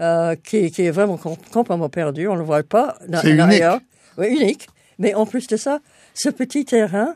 [0.01, 2.27] euh, qui, qui est vraiment com- complètement perdu.
[2.27, 2.97] On ne le voit pas
[3.29, 3.39] unique.
[3.61, 3.79] ailleurs.
[4.17, 4.67] Oui, unique.
[4.99, 5.79] Mais en plus de ça,
[6.13, 7.15] ce petit terrain,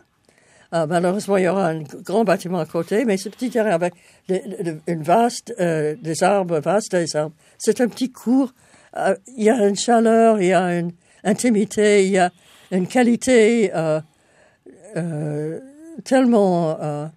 [0.74, 3.94] euh, malheureusement, il y aura un grand bâtiment à côté, mais ce petit terrain avec
[4.28, 4.42] de-
[4.88, 8.54] une vaste, euh, des arbres vastes, des arbres, c'est un petit cours.
[9.38, 10.92] Il y a une chaleur, il y a une
[11.24, 12.32] intimité, il y a
[12.72, 13.72] une qualité
[16.04, 17.08] tellement euh,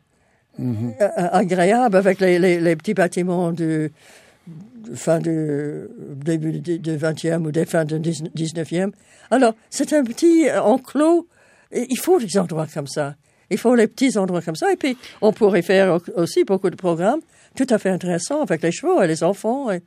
[1.16, 3.90] agréable avec les, les, les petits bâtiments du
[4.94, 8.92] fin du début du 20e ou des fins du 19e.
[9.30, 11.26] Alors, c'est un petit enclos.
[11.72, 13.14] Il faut des endroits comme ça.
[13.50, 14.72] Il faut les petits endroits comme ça.
[14.72, 17.20] Et puis, on pourrait faire au- aussi beaucoup de programmes
[17.54, 19.70] tout à fait intéressants avec les chevaux et les enfants.
[19.70, 19.82] Et,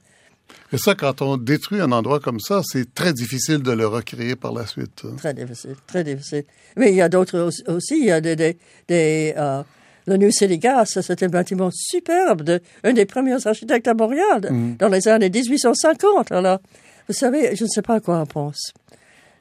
[0.72, 4.36] Et ça, quand on détruit un endroit comme ça, c'est très difficile de le recréer
[4.36, 5.02] par la suite.
[5.18, 6.44] Très difficile, très difficile.
[6.78, 7.98] Mais il y a d'autres aussi, aussi.
[8.00, 9.64] Il y a des, des, des, euh,
[10.08, 14.42] le New City Gas, c'était un bâtiment superbe de un des premiers architectes à Montréal
[14.50, 14.76] Mhm.
[14.78, 16.32] dans les années 1850.
[16.32, 16.60] Alors,
[17.08, 18.72] vous savez, je ne sais pas à quoi on pense.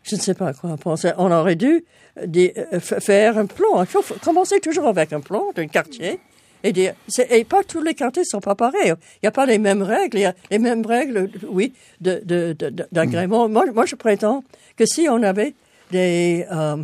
[0.03, 1.07] Je ne sais pas à quoi on pense.
[1.19, 1.85] On aurait dû
[2.19, 3.81] euh, f- faire un plan.
[3.83, 6.21] Il faut commencer toujours avec un plan d'un quartier
[6.62, 6.95] et dire.
[7.31, 8.93] Et pas tous les quartiers sont pas pareils.
[9.17, 10.19] Il n'y a pas les mêmes règles.
[10.19, 13.49] Il y a les mêmes règles, oui, de, de- de- d'agrément.
[13.49, 14.45] Moi, moi, je prétends
[14.77, 15.55] que si on avait
[15.91, 16.77] des euh,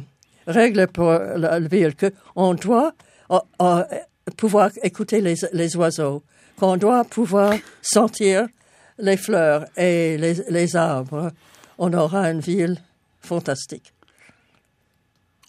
[0.47, 1.93] règles pour la, la ville,
[2.35, 2.95] qu'on doit
[3.31, 3.85] euh, euh,
[4.37, 6.22] pouvoir écouter les, les oiseaux,
[6.59, 8.49] qu'on doit pouvoir sentir
[8.99, 11.31] les fleurs et les, les arbres,
[11.78, 12.78] on aura une ville
[13.20, 13.93] fantastique.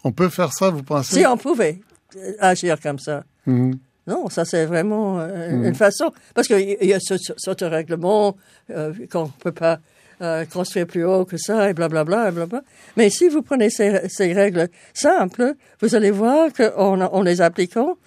[0.04, 1.20] On peut faire ça, vous pensez?
[1.20, 1.82] Si on pouvait
[2.16, 3.24] euh, agir comme ça.
[3.46, 3.78] Mhm.
[4.08, 6.12] Non, ça c'est vraiment euh, une façon.
[6.34, 8.36] Parce qu'il y a ce, ce, ce règlement
[8.72, 9.80] euh, qu'on ne peut pas
[10.22, 12.30] euh, construire plus haut que ça et blablabla.
[12.30, 12.62] Et blablabla.
[12.98, 17.98] Mais si vous prenez ces, ces règles simples, vous allez voir qu'en en les appliquant,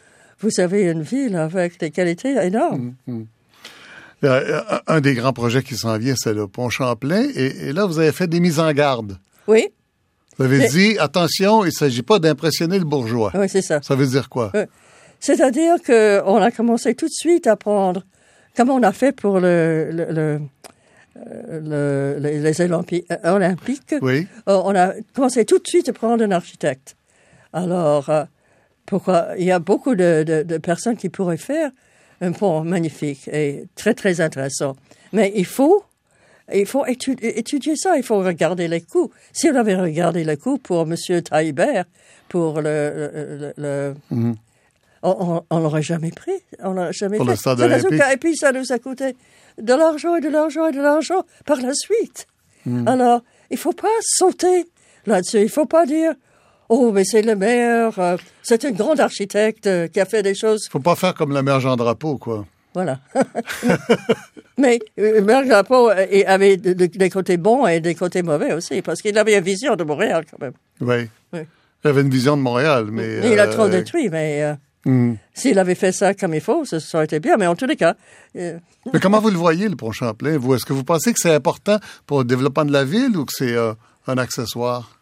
[0.41, 2.95] vous avez une ville avec des qualités énormes.
[4.25, 7.27] Euh, un- Un des grands projets qui s'en vient, c'est le pont Champlain.
[7.35, 9.19] Et, et là, vous avez fait des mises en garde.
[9.47, 9.69] Oui,
[10.39, 13.33] Vous avez dit, attention, il ne s'agit pas d'impressionner le bourgeois.
[13.35, 13.81] oui, c'est ça.
[13.83, 14.51] Ça veut dire quoi?
[14.55, 14.65] Euh,
[15.21, 18.03] C'est-à-dire qu'on a commencé tout de suite à prendre,
[18.57, 20.39] comme on a fait pour le, le, le- euh,
[21.17, 22.67] le- les, les euh,
[23.25, 24.27] Olympiques, Oui.
[24.49, 26.97] euh, on a commencé tout de suite à prendre un architecte.
[27.53, 28.25] Alors, euh,
[28.87, 31.71] pourquoi Il y a beaucoup de, de- de personnes qui pourraient faire
[32.21, 34.77] un pont magnifique et très, très intéressant.
[35.13, 35.85] Mais il faut,
[36.53, 39.11] il faut étu- étudier ça, il faut regarder les coûts.
[39.33, 40.97] Si on avait regardé les coûts pour M.
[41.23, 41.85] Taillibert,
[42.29, 42.93] pour le...
[43.15, 44.35] le- le- le-
[45.07, 46.33] on on l'aurait jamais pris.
[46.61, 47.33] On l'aurait jamais Pour fait.
[47.33, 49.15] le stade que- Et puis ça nous a coûté
[49.61, 52.27] de l'argent et de l'argent et de l'argent par la suite.
[52.87, 54.65] Alors, il faut pas sauter
[55.07, 55.43] là-dessus.
[55.43, 56.15] Il faut pas dire,
[56.71, 60.35] oh, mais c'est le meilleur, euh, c'est un grand architecte euh, qui a fait des
[60.35, 60.67] choses.
[60.71, 62.47] faut pas faire comme la mère Jean Drapeau, quoi.
[62.73, 63.01] Voilà.
[64.59, 68.23] mais euh, Marc Drapeau euh, il avait de- de- des côtés bons et des côtés
[68.23, 70.55] mauvais aussi, parce qu'il avait une vision de Montréal quand même.
[70.81, 71.09] Oui.
[71.33, 71.41] Oui.
[71.85, 73.21] Il avait une vision de Montréal, mais...
[73.21, 74.57] Mais il a trop détruit, mais
[74.87, 75.17] hum.
[75.35, 77.37] s'il avait fait ça comme il faut, ça, ça aurait été bien.
[77.37, 77.95] Mais en tous les cas,
[78.37, 78.59] euh,
[78.93, 80.55] Mais comment vous le voyez, le pont Champlain, vous?
[80.55, 83.33] Est-ce que vous pensez que c'est important pour le développement de la ville ou que
[83.35, 83.73] c'est euh,
[84.07, 85.01] un accessoire?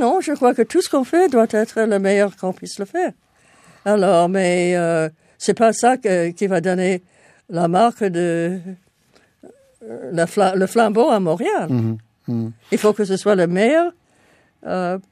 [0.00, 2.86] Non, je crois que tout ce qu'on fait doit être le meilleur qu'on puisse le
[2.86, 3.12] faire.
[3.84, 5.08] Alors, mais euh,
[5.38, 7.02] c'est pas ça que- qui va donner
[7.50, 8.58] la marque de
[9.84, 11.68] euh, la fla- le flambeau à Montréal.
[12.28, 13.92] Il faut que ce soit le meilleur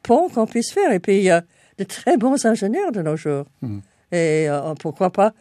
[0.03, 0.93] pont qu'on puisse faire.
[0.93, 1.43] Et puis, il y a
[1.79, 3.45] de très bons ingénieurs de nos jours.
[4.13, 5.33] Et euh, pourquoi pas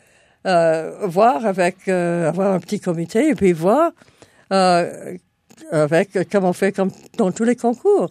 [0.45, 3.91] euh, voir avec, euh, avoir un petit comité et puis voir
[4.53, 5.15] euh,
[5.72, 8.09] avec, comme on fait comme dans tous les concours.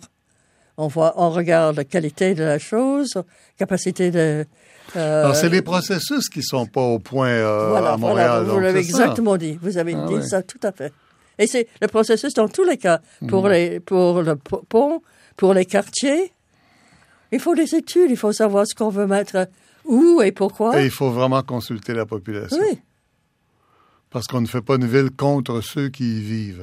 [0.77, 3.15] On voit, on regarde la qualité de la chose,
[3.59, 4.45] capacité de.
[4.97, 8.29] euh, Alors, c'est les processus qui sont pas au point euh, voilà, à Montréal.
[8.45, 8.89] voilà, vous l'avez ça.
[9.05, 9.59] exactement dit.
[9.61, 10.93] Vous avez Ah dit ça tout à fait.
[11.39, 13.01] Et c'est le processus dans tous les cas.
[13.29, 13.51] Pour, Mhm.
[13.53, 15.03] les, pour le po- pont,
[15.37, 16.33] pour les quartiers,
[17.33, 19.49] il faut des études, il faut savoir ce qu'on veut mettre
[19.89, 20.81] où et pourquoi?
[20.81, 22.59] Et il faut vraiment consulter la population.
[22.61, 22.79] Oui.
[24.11, 26.63] Parce qu'on ne fait pas une ville contre ceux qui y vivent.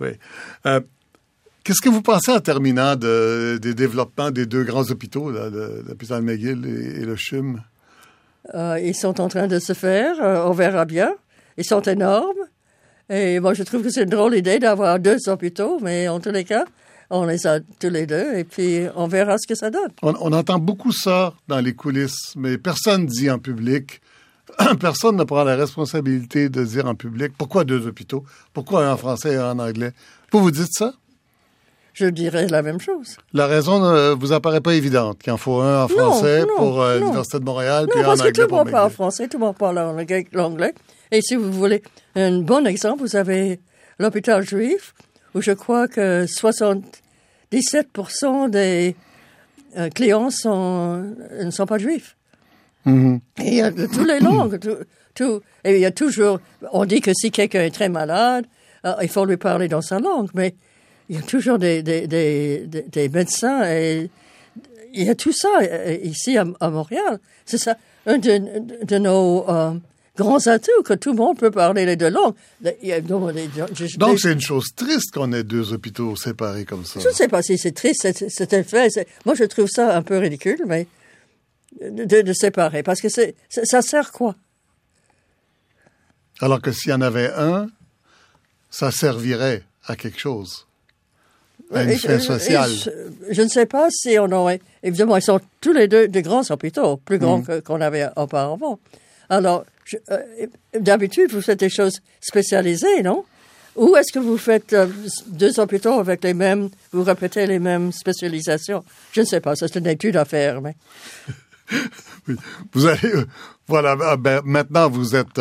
[0.00, 0.10] Oui.
[0.66, 0.80] Euh,
[1.64, 6.64] Qu'est-ce que vous pensez en terminant de- des développements des deux grands hôpitaux, l'hôpital McGill
[6.64, 7.60] et, et le CHUM?
[8.54, 11.12] Euh, ils sont en train de se faire, euh, on verra bien.
[11.58, 12.38] Ils sont énormes.
[13.10, 16.30] Et moi, je trouve que c'est une drôle idée d'avoir deux hôpitaux, mais en tous
[16.30, 16.64] les cas,
[17.10, 19.90] on les a tous les deux et puis on verra ce que ça donne.
[20.02, 24.00] On, on entend beaucoup ça dans les coulisses, mais personne dit en public.
[24.80, 28.96] Personne ne prend la responsabilité de dire en public pourquoi deux hôpitaux, pourquoi un en
[28.96, 29.90] français et un en anglais?
[30.30, 30.92] Vous vous dites ça?
[31.92, 33.16] Je dirais la même chose.
[33.32, 36.80] La raison ne vous apparaît pas évidente qu'il en faut un en français non, pour
[36.82, 38.90] euh, l'Université de Montréal, puis Non, un en parce que tout anglais le monde parle
[38.90, 40.74] français, tout le monde parle anglais- l'anglais.
[41.10, 41.82] Et si vous voulez
[42.14, 43.60] un bon exemple, vous avez
[43.98, 44.94] l'hôpital juif,
[45.36, 46.24] où je crois que
[47.52, 48.96] 77% des
[49.76, 52.16] euh, clients sont, ne sont pas juifs.
[52.84, 53.20] Mhm.
[53.42, 54.58] Et il y a de toutes les langues.
[54.60, 54.76] Tout,
[55.14, 56.40] tout- et il y a toujours.
[56.72, 58.46] On dit que si quelqu'un est très malade,
[58.84, 60.54] euh, il faut lui parler dans sa langue, mais
[61.08, 64.10] il y a toujours des, des, des, des- des médecins et
[64.92, 67.18] il y a tout ça euh, ici à, à Montréal.
[67.44, 67.76] C'est ça,
[68.06, 69.74] un de, de nos euh,
[70.16, 72.34] grands atouts, que tout le monde peut parler les deux langues.
[72.62, 77.00] Je- Donc, je- c'est une chose triste qu'on ait deux hôpitaux séparés comme ça.
[77.00, 79.06] je ne sais pas si c'est triste, c'est- un fait.
[79.24, 80.86] Moi, je trouve ça un peu ridicule, mais
[81.80, 82.82] de, de- de séparer.
[82.82, 84.34] Parce que c'est, ça sert quoi?
[86.40, 87.68] Alors que s'il y en avait un,
[88.70, 90.66] ça servirait à quelque chose.
[91.72, 92.70] à une fin sociale.
[93.30, 94.60] je ne sais pas si on aurait...
[94.82, 97.62] Évidemment, ils sont tous les deux de grands hôpitaux, plus grands mm.
[97.62, 98.78] qu'on avait auparavant.
[99.28, 99.64] Alors,
[100.10, 100.46] euh,
[100.78, 103.24] d'habitude, vous faites des choses spécialisées, non?
[103.76, 104.86] Ou est-ce que vous faites euh,
[105.28, 108.84] deux hôpitaux avec les mêmes, vous répétez les mêmes spécialisations?
[109.12, 110.76] Je ne sais pas, c'est une étude à faire, mais.
[112.72, 113.24] Vous allez, euh,
[113.66, 115.40] voilà, ah, ben, maintenant vous êtes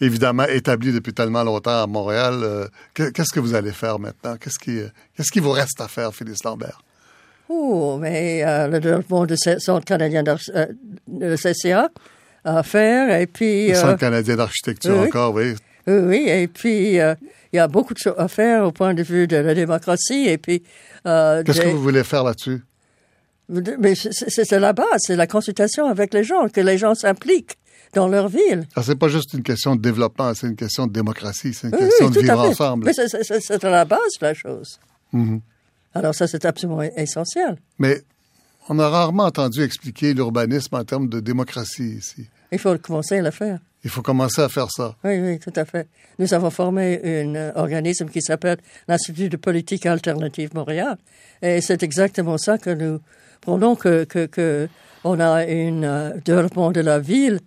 [0.00, 2.68] évidemment établi depuis tellement longtemps à Montréal.
[2.94, 4.36] qu'est-ce que vous allez faire maintenant?
[4.36, 4.78] Qu'est-ce qui,
[5.14, 6.82] qu'est-ce qui vous reste à faire, Phyllis Lambert?
[7.48, 10.36] Oh, mais le développement du Centre canadien de,
[11.06, 11.90] de CCA
[12.44, 13.68] à faire et puis.
[13.68, 15.54] Le Centre canadien d'architecture encore, oui.
[15.86, 17.16] Oui, et puis il
[17.56, 20.28] y a beaucoup de choses à faire au point de vue de la démocratie.
[20.28, 20.62] Et puis,
[21.06, 22.62] euh, qu'est-ce que vous voulez faire là-dessus?
[23.48, 27.56] Mais c'est la base, c'est la consultation avec les gens, que les gens s'impliquent
[27.94, 28.66] dans leur ville.
[28.76, 31.76] Ah, c'est pas juste une question de développement, c'est une question de démocratie, c'est une
[31.76, 32.84] question de vivre ensemble.
[32.84, 34.78] Mais c'est à la base la chose.
[35.14, 35.40] Mm-hmm.
[35.94, 37.56] Alors ça, c'est absolument essentiel.
[37.78, 38.02] Mais
[38.68, 42.28] on a rarement entendu expliquer l'urbanisme en termes de démocratie ici.
[42.52, 43.58] Il faut commencer à le faire.
[43.84, 44.96] Il faut commencer à faire ça.
[45.04, 45.88] Oui, oui, tout à fait.
[46.18, 48.58] Nous avons formé un euh, organisme qui s'appelle
[48.88, 50.96] l'Institut de politique alternative Montréal.
[51.42, 53.00] Et c'est exactement ça que nous
[53.40, 54.68] prenons, que, que,
[55.04, 57.40] on a un euh, développement de la ville